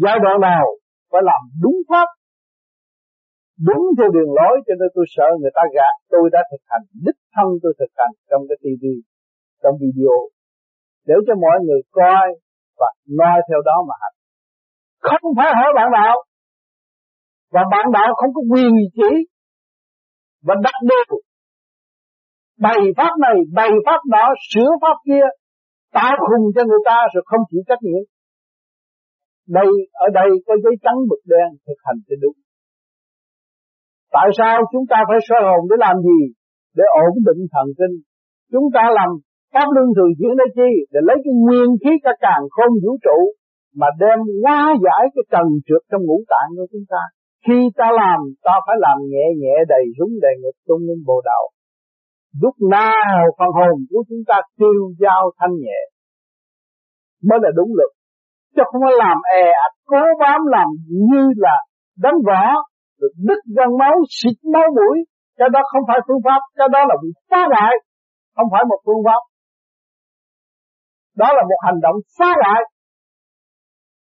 Giai 0.03 0.17
đoạn 0.23 0.37
nào 0.49 0.65
phải 1.11 1.21
làm 1.29 1.41
đúng 1.63 1.79
pháp, 1.89 2.07
đúng 3.67 3.83
theo 3.97 4.09
đường 4.15 4.31
lối, 4.37 4.55
cho 4.67 4.73
nên 4.79 4.89
tôi 4.95 5.05
sợ 5.15 5.27
người 5.39 5.53
ta 5.57 5.63
gạt. 5.75 5.95
Tôi 6.11 6.23
đã 6.35 6.41
thực 6.51 6.63
hành, 6.71 6.83
đích 7.05 7.19
thân 7.33 7.47
tôi 7.63 7.73
thực 7.79 7.91
hành 7.99 8.13
trong 8.29 8.41
cái 8.49 8.57
TV 8.63 8.83
trong 9.61 9.75
video. 9.81 10.15
Để 11.07 11.15
cho 11.27 11.35
mọi 11.45 11.57
người 11.65 11.81
coi 11.99 12.25
và 12.79 12.89
noi 13.19 13.37
theo 13.47 13.59
đó 13.69 13.77
mà 13.89 13.95
hành 14.03 14.17
không 15.09 15.33
phải 15.37 15.49
hỏi 15.57 15.69
bạn 15.77 15.89
đạo 15.97 16.15
và 17.53 17.61
bạn 17.71 17.85
đạo 17.93 18.09
không 18.15 18.33
có 18.33 18.41
quyền 18.51 18.71
chỉ. 18.95 19.11
Và 20.43 20.55
đặt 20.63 20.77
đều 20.89 21.19
bày 22.65 22.81
pháp 22.97 23.13
này, 23.25 23.37
bày 23.53 23.71
pháp 23.85 24.01
đó 24.15 24.25
sửa 24.53 24.71
pháp 24.81 24.97
kia 25.07 25.25
tạo 25.93 26.15
khùng 26.27 26.47
cho 26.55 26.61
người 26.69 26.83
ta 26.85 26.99
rồi 27.13 27.23
không 27.29 27.43
chịu 27.49 27.61
trách 27.67 27.81
nhiệm. 27.87 28.03
Đây, 29.57 29.69
ở 30.05 30.07
đây 30.19 30.29
có 30.45 30.53
giấy 30.63 30.75
trắng 30.83 30.99
mực 31.09 31.21
đen 31.31 31.49
thực 31.67 31.79
hành 31.85 31.99
cho 32.07 32.15
đúng. 32.21 32.37
Tại 34.15 34.27
sao 34.37 34.55
chúng 34.71 34.85
ta 34.91 34.97
phải 35.07 35.19
soi 35.27 35.41
hồn 35.47 35.61
để 35.69 35.75
làm 35.85 35.95
gì? 36.07 36.19
Để 36.77 36.85
ổn 37.05 37.13
định 37.27 37.41
thần 37.53 37.67
kinh. 37.79 37.95
Chúng 38.51 38.67
ta 38.75 38.83
làm 38.97 39.09
pháp 39.53 39.67
luân 39.75 39.87
thường 39.95 40.11
chuyển 40.17 40.33
đây 40.41 40.49
chi? 40.57 40.69
Để 40.93 40.99
lấy 41.07 41.17
cái 41.23 41.33
nguyên 41.43 41.69
khí 41.81 41.91
cả 42.03 42.13
càng 42.25 42.43
không 42.55 42.73
vũ 42.83 42.91
trụ 43.05 43.19
mà 43.79 43.87
đem 44.01 44.19
hóa 44.41 44.59
giải 44.85 45.03
cái 45.13 45.23
trần 45.33 45.47
trượt 45.65 45.83
trong 45.89 46.01
ngũ 46.05 46.17
tạng 46.31 46.49
của 46.57 46.67
chúng 46.71 46.87
ta 46.93 47.03
khi 47.45 47.57
ta 47.77 47.87
làm, 48.01 48.19
ta 48.45 48.55
phải 48.65 48.75
làm 48.85 48.97
nhẹ 49.11 49.25
nhẹ 49.41 49.55
đầy 49.67 49.83
rúng 49.97 50.13
đầy 50.21 50.35
ngực 50.41 50.57
tung 50.67 50.81
lên 50.87 50.99
bộ 51.07 51.21
đạo. 51.25 51.43
Lúc 52.41 52.55
nào 52.71 53.21
phần 53.37 53.49
hồn 53.57 53.75
của 53.89 54.03
chúng 54.09 54.23
ta 54.27 54.37
tiêu 54.57 54.83
giao 54.99 55.31
thanh 55.39 55.55
nhẹ, 55.63 55.79
mới 57.27 57.39
là 57.41 57.49
đúng 57.55 57.71
lực 57.79 57.91
chứ 58.57 58.63
không 58.69 58.81
phải 58.85 58.95
làm 59.03 59.17
è 59.41 59.43
ạch, 59.65 59.75
cố 59.91 60.03
bám 60.21 60.41
làm 60.55 60.67
như 61.09 61.23
là 61.45 61.57
đánh 62.03 62.17
võ, 62.27 62.45
được 63.01 63.13
đứt 63.27 63.41
gân 63.57 63.69
máu, 63.79 63.95
xịt 64.17 64.37
máu 64.53 64.67
mũi. 64.77 64.97
Cái 65.37 65.49
đó 65.53 65.59
không 65.71 65.83
phải 65.87 65.99
phương 66.07 66.21
pháp, 66.25 66.41
cái 66.57 66.67
đó 66.73 66.79
là 66.89 66.95
bị 67.03 67.09
phá 67.29 67.41
hoại, 67.53 67.73
không 68.35 68.49
phải 68.51 68.63
một 68.69 68.79
phương 68.85 69.03
pháp. 69.05 69.21
Đó 71.15 71.27
là 71.37 71.43
một 71.49 71.59
hành 71.65 71.79
động 71.81 71.95
phá 72.19 72.29
hoại. 72.41 72.61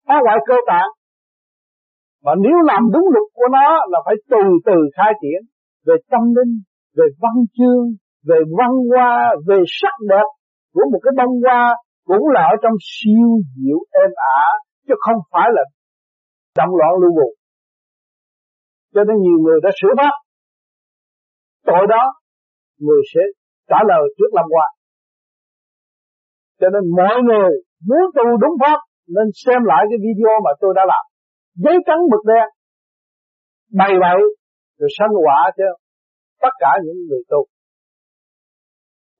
Phá 0.06 0.14
hoại 0.24 0.36
cơ 0.46 0.54
tạng 0.66 0.90
mà 2.24 2.32
nếu 2.44 2.56
làm 2.70 2.82
đúng 2.92 3.06
luật 3.14 3.28
của 3.34 3.48
nó 3.52 3.68
là 3.90 3.98
phải 4.06 4.14
từ 4.30 4.44
từ 4.66 4.76
khai 4.96 5.12
triển 5.22 5.40
về 5.86 5.94
tâm 6.10 6.22
linh, 6.36 6.54
về 6.96 7.04
văn 7.22 7.36
chương, 7.56 7.86
về 8.28 8.38
văn 8.58 8.72
hoa, 8.90 9.34
về 9.48 9.58
sắc 9.80 9.94
đẹp 10.08 10.28
của 10.74 10.84
một 10.92 11.00
cái 11.02 11.12
bông 11.16 11.34
hoa 11.44 11.74
cũng 12.04 12.28
là 12.34 12.40
ở 12.40 12.54
trong 12.62 12.76
siêu 12.80 13.28
diệu 13.56 13.78
êm 14.02 14.10
ả, 14.38 14.42
chứ 14.86 14.94
không 14.98 15.20
phải 15.32 15.48
là 15.56 15.62
động 16.58 16.76
loạn 16.78 16.92
lưu 17.02 17.12
buồn 17.16 17.32
cho 18.94 19.04
nên 19.04 19.16
nhiều 19.24 19.38
người 19.44 19.58
đã 19.62 19.70
sửa 19.80 19.94
pháp. 19.96 20.14
Tội 21.66 21.86
đó, 21.88 22.02
người 22.78 23.02
sẽ 23.14 23.20
trả 23.68 23.76
lời 23.88 24.02
trước 24.18 24.30
làm 24.32 24.46
quan 24.54 24.70
cho 26.60 26.68
nên 26.74 26.82
mọi 26.96 27.16
người 27.26 27.50
muốn 27.88 28.04
tu 28.16 28.26
đúng 28.42 28.56
pháp 28.60 28.78
nên 29.14 29.26
xem 29.44 29.60
lại 29.70 29.82
cái 29.90 29.98
video 30.04 30.34
mà 30.44 30.50
tôi 30.60 30.72
đã 30.76 30.82
làm 30.92 31.04
giấy 31.64 31.76
trắng 31.86 32.00
mực 32.10 32.24
đen 32.30 32.46
bày 33.80 33.92
bậy, 34.02 34.20
rồi 34.78 34.90
sanh 34.98 35.14
quả 35.24 35.38
cho 35.58 35.68
tất 36.42 36.54
cả 36.62 36.70
những 36.84 36.98
người 37.08 37.22
tu. 37.30 37.40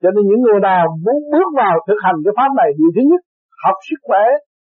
Cho 0.03 0.09
nên 0.15 0.23
những 0.31 0.43
người 0.47 0.61
nào 0.69 0.85
muốn 1.05 1.19
bước 1.33 1.49
vào 1.61 1.75
thực 1.87 1.99
hành 2.05 2.17
cái 2.25 2.35
pháp 2.39 2.51
này, 2.61 2.69
điều 2.79 2.91
thứ 2.95 3.03
nhất, 3.11 3.23
học 3.65 3.77
sức 3.89 4.01
khỏe, 4.07 4.25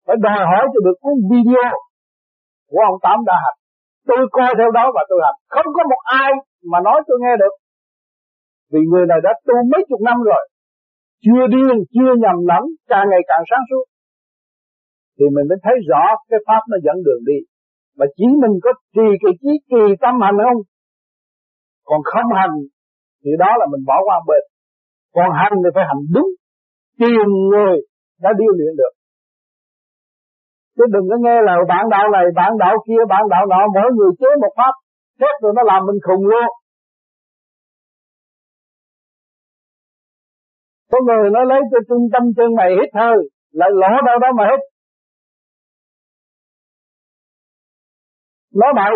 phải 0.05 0.15
đòi 0.25 0.41
hỏi 0.51 0.63
cho 0.71 0.79
được 0.85 0.97
cuốn 1.01 1.15
video 1.31 1.71
của 2.69 2.81
ông 2.89 2.97
Tám 3.05 3.17
đã 3.27 3.35
hành. 3.43 3.57
Tôi 4.07 4.21
coi 4.37 4.49
theo 4.57 4.69
đó 4.77 4.85
và 4.95 5.01
tôi 5.09 5.19
hành 5.25 5.37
không 5.55 5.69
có 5.75 5.81
một 5.91 6.01
ai 6.23 6.31
mà 6.71 6.79
nói 6.87 6.97
tôi 7.07 7.17
nghe 7.21 7.33
được. 7.41 7.53
Vì 8.71 8.81
người 8.91 9.05
này 9.11 9.19
đã 9.23 9.31
tu 9.47 9.55
mấy 9.71 9.81
chục 9.89 10.01
năm 10.07 10.17
rồi, 10.29 10.43
chưa 11.23 11.43
điên, 11.53 11.75
chưa 11.93 12.11
nhầm 12.23 12.37
lẫn, 12.51 12.63
càng 12.91 13.05
ngày 13.11 13.23
càng 13.29 13.43
sáng 13.49 13.63
suốt. 13.69 13.83
Thì 15.17 15.25
mình 15.35 15.45
mới 15.49 15.57
thấy 15.63 15.75
rõ 15.89 16.03
cái 16.29 16.39
pháp 16.47 16.61
nó 16.71 16.77
dẫn 16.85 16.97
đường 17.05 17.23
đi 17.31 17.39
mà 17.97 18.05
chỉ 18.17 18.25
mình 18.43 18.55
có 18.63 18.71
trì 18.95 19.07
kỳ 19.21 19.31
trí 19.41 19.51
trì 19.69 19.83
tâm 20.01 20.13
hành 20.21 20.37
không? 20.45 20.61
Còn 21.89 21.99
không 22.11 22.29
hành, 22.39 22.55
thì 23.23 23.31
đó 23.39 23.49
là 23.59 23.65
mình 23.71 23.83
bỏ 23.89 23.97
qua 24.07 24.17
bên. 24.27 24.43
Còn 25.15 25.29
hành 25.39 25.53
thì 25.63 25.69
phải 25.75 25.85
hành 25.89 26.03
đúng. 26.15 26.29
Tìm 26.99 27.27
người 27.51 27.75
đã 28.23 28.29
điêu 28.39 28.51
luyện 28.57 28.73
được. 28.79 28.93
Chứ 30.75 30.83
đừng 30.93 31.05
có 31.09 31.15
nghe 31.23 31.37
là 31.47 31.53
bạn 31.67 31.89
đạo 31.89 32.09
này, 32.15 32.25
bạn 32.35 32.51
đạo 32.57 32.75
kia, 32.87 33.01
bạn 33.09 33.23
đạo 33.29 33.45
nọ, 33.45 33.61
mỗi 33.75 33.89
người 33.95 34.11
chế 34.19 34.29
một 34.41 34.53
pháp 34.57 34.73
chết 35.19 35.33
rồi 35.41 35.53
nó 35.55 35.63
làm 35.63 35.85
mình 35.85 35.99
khùng 36.05 36.25
luôn. 36.27 36.49
Có 40.91 40.97
người 41.07 41.29
nó 41.29 41.43
lấy 41.43 41.59
cho 41.71 41.77
trung 41.89 42.03
tâm 42.13 42.23
chân 42.37 42.55
mày 42.55 42.69
hít 42.77 42.89
hơi 42.95 43.17
lại 43.51 43.69
lỗ 43.73 43.91
đâu 44.05 44.19
đó 44.19 44.27
mà 44.37 44.43
hít. 44.51 44.59
Nói 48.61 48.71
bậy. 48.75 48.93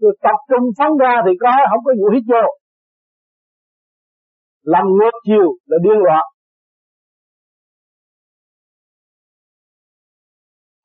Rồi 0.00 0.12
tập 0.22 0.38
trung 0.48 0.66
phóng 0.78 0.96
ra 0.98 1.14
thì 1.26 1.32
có, 1.40 1.52
không 1.70 1.84
có 1.84 1.92
vụ 2.00 2.06
hít 2.14 2.24
vô. 2.32 2.44
Làm 4.62 4.84
ngược 4.96 5.16
chiều 5.26 5.48
là 5.66 5.76
điên 5.84 5.98
loạn. 6.06 6.24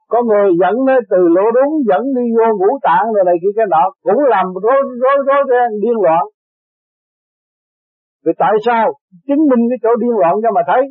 Có 0.08 0.24
người 0.24 0.50
dẫn 0.62 0.76
nó 0.88 0.96
từ 1.10 1.18
lỗ 1.36 1.46
đúng, 1.58 1.74
dẫn 1.90 2.04
đi 2.16 2.26
vô 2.38 2.48
ngũ 2.58 2.80
tạng 2.82 3.06
rồi 3.14 3.24
này 3.26 3.36
kia 3.42 3.54
cái 3.56 3.66
nọ, 3.70 3.84
cũng 4.02 4.22
làm 4.30 4.46
rối 4.64 4.80
rối 5.02 5.18
rối 5.28 5.70
điên 5.82 5.98
loạn. 6.04 6.24
Vì 8.26 8.32
tại 8.38 8.52
sao? 8.66 8.94
Chứng 9.28 9.48
minh 9.50 9.64
cái 9.70 9.78
chỗ 9.84 9.90
điên 10.02 10.14
loạn 10.22 10.34
cho 10.44 10.50
mà 10.56 10.62
thấy. 10.68 10.82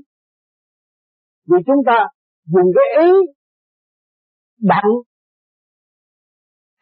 Vì 1.49 1.59
chúng 1.67 1.83
ta 1.87 2.07
dùng 2.47 2.69
cái 2.77 3.05
ý 3.07 3.13
đặng 4.61 4.91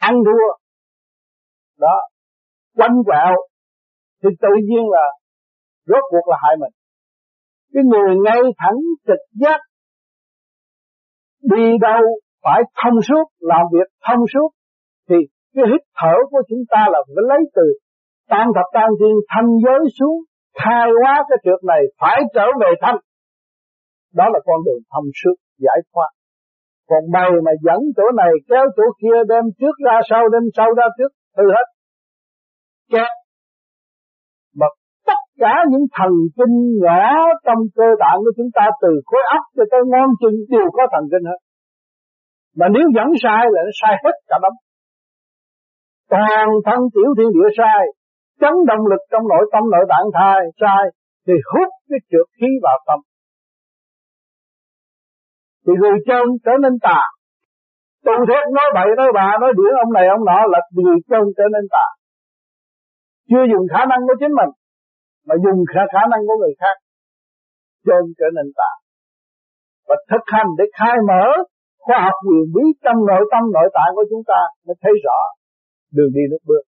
ăn 0.00 0.14
thua. 0.26 0.48
Đó. 1.78 1.96
Quanh 2.76 2.96
quẹo 3.06 3.34
thì 4.22 4.28
tự 4.40 4.52
nhiên 4.68 4.84
là 4.90 5.06
rốt 5.86 6.02
cuộc 6.10 6.28
là 6.30 6.36
hại 6.42 6.56
mình. 6.60 6.74
Cái 7.74 7.82
người 7.90 8.16
ngay 8.24 8.40
thẳng 8.58 8.78
trực 9.06 9.22
giác 9.40 9.60
đi 11.42 11.64
đâu 11.80 12.02
phải 12.44 12.62
thông 12.82 13.02
suốt, 13.08 13.24
làm 13.38 13.60
việc 13.72 13.88
thông 14.08 14.24
suốt, 14.34 14.48
thì 15.08 15.16
cái 15.54 15.64
hít 15.70 15.80
thở 15.98 16.14
của 16.30 16.42
chúng 16.48 16.62
ta 16.70 16.86
là 16.92 16.98
phải 17.06 17.22
lấy 17.28 17.40
từ 17.54 17.62
tan 18.28 18.46
thập 18.54 18.66
tan 18.72 18.88
thiên 19.00 19.16
thanh 19.28 19.50
giới 19.64 19.80
xuống, 19.98 20.18
khai 20.54 20.88
hóa 21.02 21.24
cái 21.28 21.38
trượt 21.44 21.64
này, 21.64 21.82
phải 22.00 22.20
trở 22.34 22.46
về 22.60 22.70
thanh. 22.82 22.96
Đó 24.14 24.24
là 24.32 24.40
con 24.44 24.60
đường 24.66 24.82
thông 24.92 25.08
suốt, 25.22 25.34
giải 25.58 25.78
thoát 25.92 26.10
còn 26.90 27.04
bày 27.14 27.30
mà 27.46 27.52
dẫn 27.66 27.80
chỗ 27.96 28.06
này, 28.20 28.32
kéo 28.48 28.64
chỗ 28.76 28.86
kia, 29.00 29.18
đem 29.28 29.44
trước 29.58 29.74
ra 29.86 29.96
sau, 30.10 30.22
đem 30.32 30.44
sau 30.56 30.68
ra 30.78 30.86
trước, 30.98 31.12
hư 31.36 31.46
hết. 31.56 31.66
Kẹt 32.92 33.12
mà 34.58 34.66
tất 35.06 35.20
cả 35.42 35.54
những 35.70 35.86
thần 35.96 36.12
kinh 36.36 36.56
nhỏ 36.84 37.04
trong 37.46 37.60
cơ 37.76 37.88
tạng 38.02 38.18
của 38.24 38.32
chúng 38.36 38.50
ta, 38.56 38.64
từ 38.82 38.92
khối 39.08 39.22
óc 39.36 39.44
cho 39.56 39.64
tới 39.70 39.80
ngón 39.90 40.08
chân, 40.20 40.34
đều 40.52 40.68
có 40.76 40.82
thần 40.92 41.04
kinh 41.12 41.24
hết. 41.30 41.40
Mà 42.58 42.66
nếu 42.74 42.86
dẫn 42.96 43.08
sai 43.22 43.42
là 43.54 43.60
nó 43.66 43.72
sai 43.80 43.94
hết 44.04 44.14
cả 44.28 44.36
đống. 44.42 44.58
Toàn 46.12 46.48
thân 46.66 46.80
tiểu 46.94 47.10
thiên 47.16 47.30
địa 47.36 47.50
sai, 47.58 47.82
chấn 48.40 48.54
động 48.70 48.84
lực 48.90 49.02
trong 49.10 49.24
nội 49.32 49.44
tâm, 49.52 49.62
nội 49.72 49.84
tạng 49.92 50.08
thai 50.16 50.40
sai, 50.60 50.84
thì 51.26 51.34
hút 51.50 51.68
cái 51.88 51.98
trượt 52.10 52.26
khí 52.38 52.48
vào 52.62 52.78
tâm 52.86 52.98
thì 55.64 55.72
người 55.80 55.98
chân 56.08 56.24
trở 56.44 56.54
nên 56.62 56.74
tà. 56.86 57.00
Tu 58.04 58.16
thét 58.28 58.42
nói 58.56 58.68
bậy 58.76 58.88
nói 58.98 59.08
bà 59.14 59.26
nói 59.40 59.52
điển 59.58 59.72
ông 59.84 59.92
này 59.96 60.06
ông 60.16 60.24
nọ 60.24 60.38
là 60.52 60.60
người 60.84 60.98
chân 61.10 61.22
trở 61.36 61.46
nên 61.54 61.64
tà. 61.74 61.86
Chưa 63.30 63.44
dùng 63.52 63.66
khả 63.72 63.82
năng 63.90 64.00
của 64.06 64.16
chính 64.20 64.34
mình 64.40 64.52
mà 65.26 65.34
dùng 65.44 65.60
khả, 65.72 65.82
khả 65.92 66.02
năng 66.10 66.20
của 66.26 66.36
người 66.40 66.54
khác 66.60 66.76
chân 67.86 68.02
trở 68.18 68.28
nên 68.36 68.46
tà. 68.58 68.70
Và 69.88 69.96
thực 70.10 70.24
hành 70.34 70.48
để 70.58 70.64
khai 70.78 70.96
mở 71.08 71.24
khoa 71.84 71.98
học 72.06 72.16
quyền 72.26 72.46
bí 72.54 72.64
trong 72.84 72.98
nội 73.10 73.24
tâm 73.32 73.42
nội 73.56 73.68
tạng 73.76 73.92
của 73.96 74.04
chúng 74.10 74.22
ta 74.30 74.40
mới 74.66 74.76
thấy 74.82 74.92
rõ 75.04 75.18
đường 75.96 76.12
đi 76.16 76.20
nước 76.30 76.42
bước. 76.48 76.64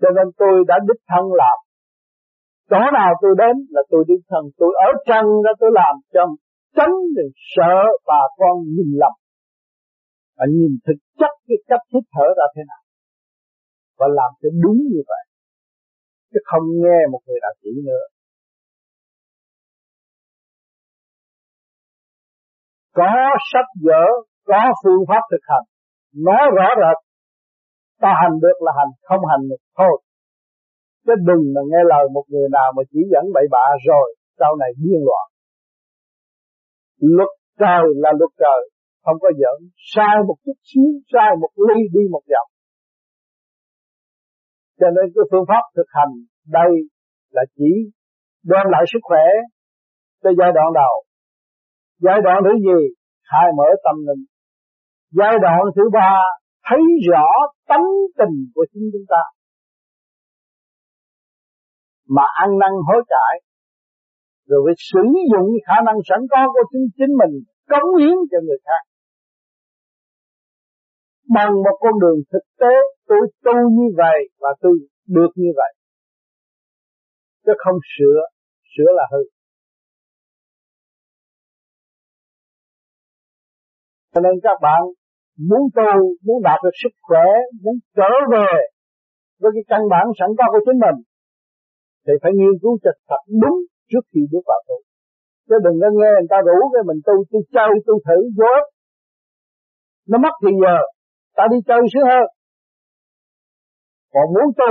Cho 0.00 0.08
nên 0.16 0.26
tôi 0.40 0.54
đã 0.68 0.76
đích 0.88 1.02
thân 1.10 1.24
làm 1.40 1.58
chỗ 2.70 2.80
nào 2.98 3.10
tôi 3.22 3.32
đến 3.42 3.54
là 3.74 3.82
tôi 3.90 4.04
đi 4.08 4.14
thần, 4.30 4.44
tôi 4.60 4.70
ở 4.86 4.90
chân 5.08 5.24
đó 5.44 5.52
tôi 5.60 5.70
làm 5.80 5.94
cho 6.14 6.22
tránh 6.76 6.94
đừng 7.16 7.32
sợ 7.54 7.76
bà 8.06 8.22
con 8.38 8.54
nhìn 8.74 8.90
lầm. 9.00 9.14
Và 10.36 10.44
nhìn 10.56 10.72
thực 10.86 10.98
chất 11.18 11.32
cái 11.48 11.58
cách 11.68 11.84
hít 11.92 12.04
thở 12.14 12.26
ra 12.38 12.46
thế 12.54 12.62
nào. 12.70 12.82
Và 13.98 14.06
làm 14.18 14.30
cho 14.40 14.48
đúng 14.62 14.78
như 14.92 15.02
vậy. 15.12 15.24
Chứ 16.30 16.38
không 16.44 16.64
nghe 16.82 16.98
một 17.12 17.20
người 17.26 17.38
đạo 17.42 17.54
chỉ 17.62 17.70
nữa. 17.88 18.04
Có 22.94 23.12
sách 23.52 23.70
vở, 23.84 24.04
có 24.44 24.60
phương 24.84 25.02
pháp 25.08 25.22
thực 25.30 25.42
hành. 25.50 25.66
Nói 26.26 26.42
rõ 26.56 26.68
rệt. 26.80 26.98
Ta 28.00 28.14
hành 28.22 28.40
được 28.40 28.58
là 28.60 28.72
hành, 28.78 28.92
không 29.02 29.20
hành 29.30 29.48
được, 29.48 29.62
thôi 29.78 30.02
chứ 31.08 31.14
đừng 31.28 31.44
mà 31.54 31.62
nghe 31.70 31.82
lời 31.92 32.04
một 32.16 32.24
người 32.32 32.48
nào 32.56 32.68
mà 32.76 32.82
chỉ 32.90 33.00
dẫn 33.12 33.24
bậy 33.36 33.46
bạ 33.54 33.66
rồi 33.88 34.06
sau 34.38 34.50
này 34.62 34.70
điên 34.82 35.00
loạn. 35.08 35.26
Luật 37.16 37.32
trời 37.60 37.84
là 38.02 38.10
luật 38.18 38.32
trời, 38.42 38.60
không 39.04 39.18
có 39.24 39.28
giỡn. 39.40 39.58
Sai 39.92 40.16
một 40.28 40.38
chút 40.44 40.58
xíu, 40.68 40.90
sai 41.12 41.30
một 41.42 41.52
ly 41.68 41.78
đi 41.94 42.02
một 42.14 42.24
dặm 42.32 42.46
cho 44.80 44.88
nên 44.96 45.06
cái 45.14 45.24
phương 45.30 45.48
pháp 45.50 45.62
thực 45.76 45.88
hành 45.96 46.12
đây 46.58 46.70
là 47.36 47.42
chỉ 47.56 47.70
đem 48.50 48.64
lại 48.74 48.84
sức 48.92 49.02
khỏe 49.02 49.26
cho 50.22 50.30
giai 50.38 50.50
đoạn 50.56 50.68
đầu. 50.80 50.94
Giai 52.04 52.18
đoạn 52.24 52.38
thứ 52.44 52.52
gì 52.66 52.80
khai 53.28 53.46
mở 53.58 53.68
tâm 53.84 53.96
linh. 54.06 54.24
Giai 55.18 55.34
đoạn 55.42 55.58
thứ 55.76 55.82
ba, 55.92 56.12
thấy 56.68 56.82
rõ 57.08 57.28
tánh 57.68 57.86
tình 58.18 58.36
của 58.54 58.66
chính 58.72 58.86
chúng 58.92 59.08
ta 59.12 59.22
mà 62.08 62.22
ăn 62.42 62.50
năn 62.60 62.72
hối 62.86 63.02
cải. 63.12 63.34
Rồi 64.48 64.60
phải 64.66 64.74
sử 64.90 65.04
dụng 65.32 65.48
khả 65.66 65.76
năng 65.86 65.98
sẵn 66.08 66.20
có 66.30 66.40
của 66.54 66.64
chính 66.72 66.86
chính 66.98 67.12
mình, 67.20 67.32
cống 67.70 67.90
hiến 67.98 68.16
cho 68.30 68.38
người 68.46 68.58
khác. 68.66 68.82
Bằng 71.34 71.52
một 71.64 71.76
con 71.80 71.94
đường 72.00 72.18
thực 72.32 72.44
tế, 72.60 72.74
tôi 73.08 73.20
tu 73.44 73.56
như 73.76 73.88
vậy 73.96 74.18
và 74.40 74.48
tôi 74.60 74.72
được 75.06 75.32
như 75.34 75.50
vậy. 75.56 75.72
Chứ 77.46 77.52
không 77.58 77.78
sửa 77.98 78.20
sửa 78.76 78.90
là 78.96 79.04
hư. 79.12 79.22
Cho 84.14 84.20
nên 84.20 84.32
các 84.42 84.58
bạn 84.62 84.80
muốn 85.48 85.62
tu, 85.76 85.92
muốn 86.24 86.42
đạt 86.42 86.60
được 86.64 86.76
sức 86.82 86.92
khỏe, 87.02 87.26
muốn 87.62 87.74
trở 87.96 88.10
về 88.32 88.52
với 89.40 89.50
cái 89.54 89.62
căn 89.68 89.80
bản 89.90 90.06
sẵn 90.18 90.28
có 90.38 90.44
của 90.52 90.60
chính 90.66 90.80
mình 90.80 91.04
thì 92.08 92.14
phải 92.22 92.32
nghiên 92.38 92.54
cứu 92.62 92.74
cho 92.84 92.90
thật 93.08 93.22
đúng 93.42 93.58
trước 93.90 94.04
khi 94.10 94.20
bước 94.32 94.44
vào 94.50 94.60
tu 94.68 94.76
chứ 95.48 95.56
đừng 95.64 95.76
có 95.82 95.88
nghe 95.98 96.10
người 96.16 96.30
ta 96.32 96.38
rủ 96.46 96.58
cái 96.72 96.82
mình 96.88 97.00
tu 97.06 97.14
tu 97.30 97.38
chơi, 97.54 97.70
tu 97.86 97.94
thử, 98.06 98.18
vô 98.38 98.54
nó 100.10 100.16
mất 100.24 100.34
thì 100.42 100.50
giờ, 100.62 100.76
ta 101.36 101.44
đi 101.52 101.58
chơi 101.68 101.80
sướng 101.92 102.08
hơn. 102.12 102.26
Còn 104.14 104.26
muốn 104.34 104.48
tu 104.58 104.70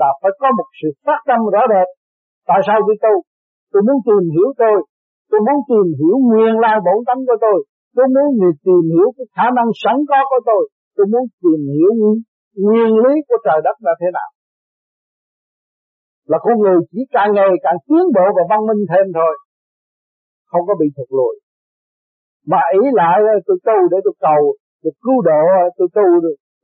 là 0.00 0.10
phải 0.20 0.32
có 0.40 0.48
một 0.58 0.68
sự 0.80 0.88
phát 1.04 1.20
tâm 1.28 1.40
rõ 1.54 1.62
rệt. 1.72 1.88
Tại 2.48 2.60
sao 2.66 2.78
tôi 2.86 2.96
tu? 3.04 3.14
Tôi 3.72 3.82
muốn 3.86 3.98
tìm 4.06 4.24
hiểu 4.34 4.48
tôi. 4.62 4.76
Tôi 5.30 5.40
muốn 5.46 5.58
tìm 5.70 5.86
hiểu 5.98 6.16
nguyên 6.28 6.54
lai 6.64 6.76
bổn 6.86 6.98
tánh 7.06 7.22
của 7.28 7.38
tôi. 7.44 7.58
Tôi 7.96 8.06
muốn 8.14 8.26
tìm 8.66 8.82
hiểu 8.92 9.06
cái 9.16 9.26
khả 9.36 9.46
năng 9.56 9.68
sẵn 9.82 9.96
có 10.10 10.18
của 10.30 10.42
tôi. 10.48 10.62
Tôi 10.96 11.06
muốn 11.12 11.24
tìm 11.42 11.60
hiểu 11.74 11.92
nguyên 12.64 12.92
lý 13.04 13.14
của 13.28 13.38
trời 13.46 13.58
đất 13.66 13.76
là 13.86 13.92
thế 14.00 14.08
nào 14.16 14.30
là 16.30 16.38
con 16.44 16.54
người 16.62 16.78
chỉ 16.90 17.00
càng 17.14 17.30
ngày 17.36 17.50
càng 17.64 17.78
tiến 17.86 18.04
bộ 18.16 18.26
và 18.36 18.42
văn 18.50 18.60
minh 18.68 18.82
thêm 18.90 19.06
thôi. 19.18 19.34
Không 20.50 20.64
có 20.68 20.74
bị 20.80 20.86
thụt 20.96 21.08
lùi. 21.18 21.34
Mà 22.50 22.60
ý 22.80 22.82
lại 23.00 23.16
tôi 23.46 23.56
tu 23.66 23.78
để 23.92 23.98
tôi 24.04 24.14
cầu 24.26 24.42
tôi 24.82 24.92
cứu 25.04 25.16
độ, 25.28 25.42
tôi 25.76 25.88
tu 25.96 26.06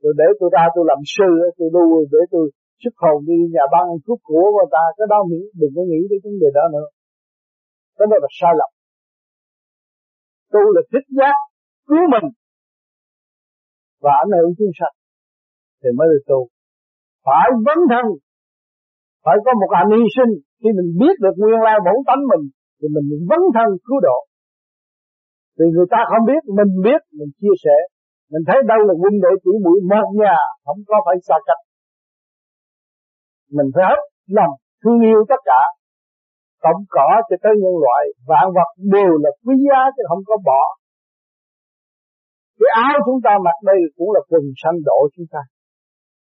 rồi 0.01 0.13
để 0.19 0.27
tôi 0.39 0.49
ra 0.55 0.63
tôi 0.75 0.83
làm 0.91 1.01
sư, 1.15 1.29
tôi 1.57 1.67
tu 1.75 1.83
để 2.13 2.21
tôi 2.33 2.45
xuất 2.81 2.95
hồn 3.01 3.17
đi 3.27 3.37
nhà 3.55 3.65
băng 3.73 3.87
cứu 4.05 4.17
của 4.27 4.45
người 4.55 4.69
ta. 4.75 4.83
Cái 4.97 5.07
đó 5.13 5.19
nghĩ, 5.29 5.41
đừng 5.59 5.73
có 5.75 5.83
nghĩ 5.89 6.01
đến 6.09 6.19
vấn 6.25 6.35
đề 6.41 6.49
đó 6.57 6.63
nữa. 6.75 6.87
Cái 7.97 8.07
đó 8.11 8.17
là 8.23 8.29
sai 8.39 8.53
lầm. 8.59 8.71
Tu 10.53 10.63
là 10.75 10.81
thích 10.91 11.07
giác 11.17 11.37
cứu 11.89 12.03
mình 12.13 12.27
và 14.03 14.11
ảnh 14.23 14.31
hưởng 14.37 14.51
chúng 14.57 14.73
sanh 14.79 14.95
thì 15.81 15.89
mới 15.97 16.07
được 16.11 16.23
tu. 16.31 16.39
Phải 17.25 17.45
vấn 17.65 17.79
thân 17.91 18.05
phải 19.25 19.37
có 19.45 19.51
một 19.61 19.71
hành 19.77 19.89
hy 19.95 20.03
sinh. 20.17 20.33
Khi 20.59 20.69
mình 20.77 20.89
biết 21.01 21.15
được 21.23 21.35
nguyên 21.37 21.61
lai 21.67 21.77
bổn 21.85 21.97
tánh 22.07 22.23
mình, 22.31 22.43
thì 22.77 22.85
mình 22.95 23.07
vấn 23.29 23.41
thân 23.55 23.69
cứu 23.85 23.99
độ. 24.07 24.17
Thì 25.55 25.65
người 25.73 25.87
ta 25.93 25.99
không 26.11 26.23
biết, 26.29 26.41
mình 26.57 26.71
biết, 26.85 27.01
mình 27.17 27.31
chia 27.39 27.55
sẻ. 27.63 27.77
Mình 28.31 28.43
thấy 28.47 28.57
đâu 28.71 28.79
là 28.87 28.93
quân 29.01 29.13
đội 29.23 29.35
chỉ 29.43 29.51
mũi 29.65 29.77
một 29.91 30.07
nhà, 30.21 30.37
không 30.65 30.79
có 30.89 30.95
phải 31.05 31.15
xa 31.27 31.37
cách. 31.47 31.61
Mình 33.57 33.69
phải 33.73 33.83
hết 33.89 34.01
lòng 34.37 34.53
thương 34.81 34.99
yêu 35.09 35.19
tất 35.31 35.41
cả. 35.49 35.61
Tổng 36.63 36.81
cỏ 36.95 37.07
cho 37.27 37.35
tới 37.43 37.53
nhân 37.61 37.75
loại, 37.83 38.03
vạn 38.29 38.45
vật 38.57 38.69
đều 38.95 39.11
là 39.23 39.31
quý 39.43 39.55
giá 39.67 39.81
chứ 39.95 40.01
không 40.09 40.23
có 40.29 40.35
bỏ. 40.47 40.61
Cái 42.59 42.69
áo 42.87 42.95
chúng 43.05 43.19
ta 43.25 43.33
mặc 43.45 43.57
đây 43.69 43.79
cũng 43.95 44.09
là 44.15 44.21
quần 44.29 44.43
sanh 44.61 44.77
độ 44.89 44.99
chúng 45.15 45.27
ta. 45.33 45.41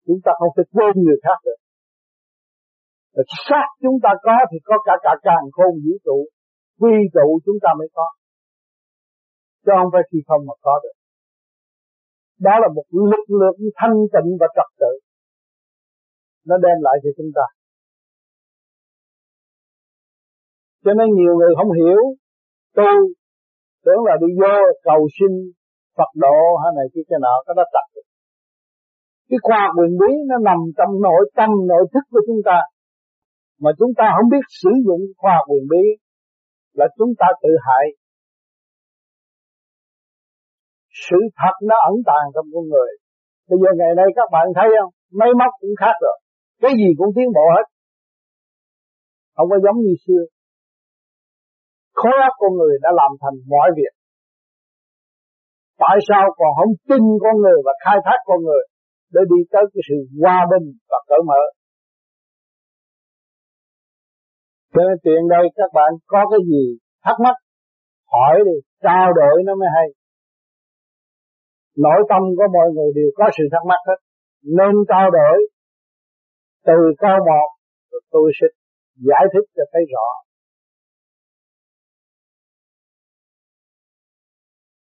Chúng 0.07 0.21
ta 0.25 0.31
không 0.39 0.53
thể 0.57 0.63
quên 0.75 0.93
người 1.05 1.19
khác 1.25 1.39
được 1.47 1.60
rồi 3.15 3.25
xác 3.49 3.67
chúng 3.83 3.97
ta 4.03 4.11
có 4.23 4.37
thì 4.51 4.59
có 4.65 4.75
cả 4.87 4.95
cả 5.05 5.13
càng 5.23 5.45
khôn 5.53 5.73
vũ 5.85 5.95
trụ, 6.05 6.19
quy 6.81 6.95
trụ 7.15 7.27
chúng 7.45 7.59
ta 7.63 7.71
mới 7.79 7.89
có. 7.97 8.07
Chứ 9.65 9.73
không 9.79 9.91
phải 9.93 10.03
khi 10.11 10.19
không 10.29 10.43
mà 10.49 10.55
có 10.61 10.75
được. 10.83 10.97
Đó 12.47 12.55
là 12.63 12.69
một 12.77 12.87
lực 13.13 13.27
lượng 13.41 13.59
thanh 13.79 13.97
tịnh 14.15 14.31
và 14.41 14.47
trật 14.57 14.69
tự. 14.81 14.93
Nó 16.49 16.57
đem 16.65 16.77
lại 16.87 16.97
cho 17.03 17.11
chúng 17.19 17.31
ta. 17.37 17.47
Cho 20.85 20.93
nên 20.99 21.09
nhiều 21.19 21.35
người 21.39 21.53
không 21.59 21.73
hiểu 21.81 22.01
tu, 22.77 22.93
tưởng 23.85 24.03
là 24.09 24.15
đi 24.23 24.29
vô 24.41 24.57
cầu 24.83 25.01
xin 25.17 25.33
Phật 25.97 26.11
độ 26.15 26.39
hay 26.63 26.71
này 26.77 26.87
kia, 26.95 27.05
cái 27.09 27.19
nọ 27.25 27.35
cái 27.47 27.55
đó 27.57 27.65
tập 27.75 27.87
cái 29.31 29.39
khoa 29.43 29.63
quyền 29.77 29.93
bí 30.01 30.13
nó 30.31 30.37
nằm 30.49 30.59
trong 30.79 30.93
nội 31.07 31.23
tâm, 31.37 31.51
nội 31.69 31.85
thức 31.93 32.05
của 32.11 32.21
chúng 32.27 32.43
ta 32.45 32.59
mà 33.63 33.71
chúng 33.79 33.93
ta 33.99 34.07
không 34.17 34.29
biết 34.33 34.45
sử 34.63 34.73
dụng 34.87 35.03
khoa 35.21 35.37
quyền 35.49 35.65
bí 35.71 35.85
là 36.79 36.87
chúng 36.99 37.13
ta 37.21 37.27
tự 37.43 37.53
hại. 37.67 37.85
Sự 41.07 41.19
thật 41.41 41.55
nó 41.69 41.77
ẩn 41.91 41.95
tàng 42.09 42.27
trong 42.35 42.47
con 42.55 42.65
người. 42.73 42.91
Bây 43.49 43.59
giờ 43.63 43.71
ngày 43.79 43.93
nay 43.99 44.09
các 44.19 44.29
bạn 44.35 44.47
thấy 44.57 44.69
không? 44.77 44.93
Máy 45.19 45.31
móc 45.41 45.53
cũng 45.61 45.75
khác 45.83 45.95
rồi. 46.05 46.17
Cái 46.63 46.73
gì 46.81 46.89
cũng 46.99 47.11
tiến 47.17 47.29
bộ 47.37 47.45
hết. 47.57 47.67
Không 49.37 49.49
có 49.53 49.59
giống 49.65 49.79
như 49.85 49.95
xưa. 50.05 50.23
Khối 52.01 52.17
óc 52.29 52.35
con 52.43 52.53
người 52.59 52.75
đã 52.85 52.91
làm 53.01 53.11
thành 53.23 53.37
mọi 53.53 53.69
việc. 53.79 53.93
Tại 55.85 55.97
sao 56.09 56.25
còn 56.39 56.51
không 56.59 56.73
tin 56.89 57.03
con 57.25 57.35
người 57.43 57.59
và 57.67 57.73
khai 57.85 57.99
thác 58.05 58.19
con 58.29 58.41
người 58.47 58.65
để 59.15 59.21
đi 59.33 59.41
tới 59.53 59.65
cái 59.73 59.83
sự 59.89 59.97
hòa 60.21 60.39
bình 60.53 60.67
và 60.91 60.99
cởi 61.09 61.23
mở? 61.31 61.43
Cho 64.73 64.81
nên 64.89 64.99
tiền 65.05 65.29
đây 65.29 65.45
các 65.57 65.71
bạn 65.75 65.91
có 66.07 66.21
cái 66.31 66.41
gì 66.51 66.65
thắc 67.05 67.17
mắc, 67.25 67.37
hỏi 68.13 68.37
đi, 68.45 68.57
trao 68.83 69.13
đổi 69.13 69.43
nó 69.47 69.55
mới 69.55 69.69
hay. 69.77 69.89
Nội 71.77 72.01
tâm 72.09 72.23
của 72.37 72.49
mọi 72.53 72.69
người 72.75 72.91
đều 72.95 73.11
có 73.15 73.25
sự 73.37 73.45
thắc 73.53 73.65
mắc 73.67 73.81
hết. 73.89 73.99
Nên 74.43 74.73
trao 74.89 75.11
đổi, 75.11 75.37
từ 76.67 76.79
câu 76.99 77.17
một 77.29 77.49
tôi 78.11 78.33
sẽ 78.41 78.47
giải 79.09 79.25
thích 79.33 79.47
cho 79.57 79.63
thấy 79.73 79.83
rõ. 79.93 80.09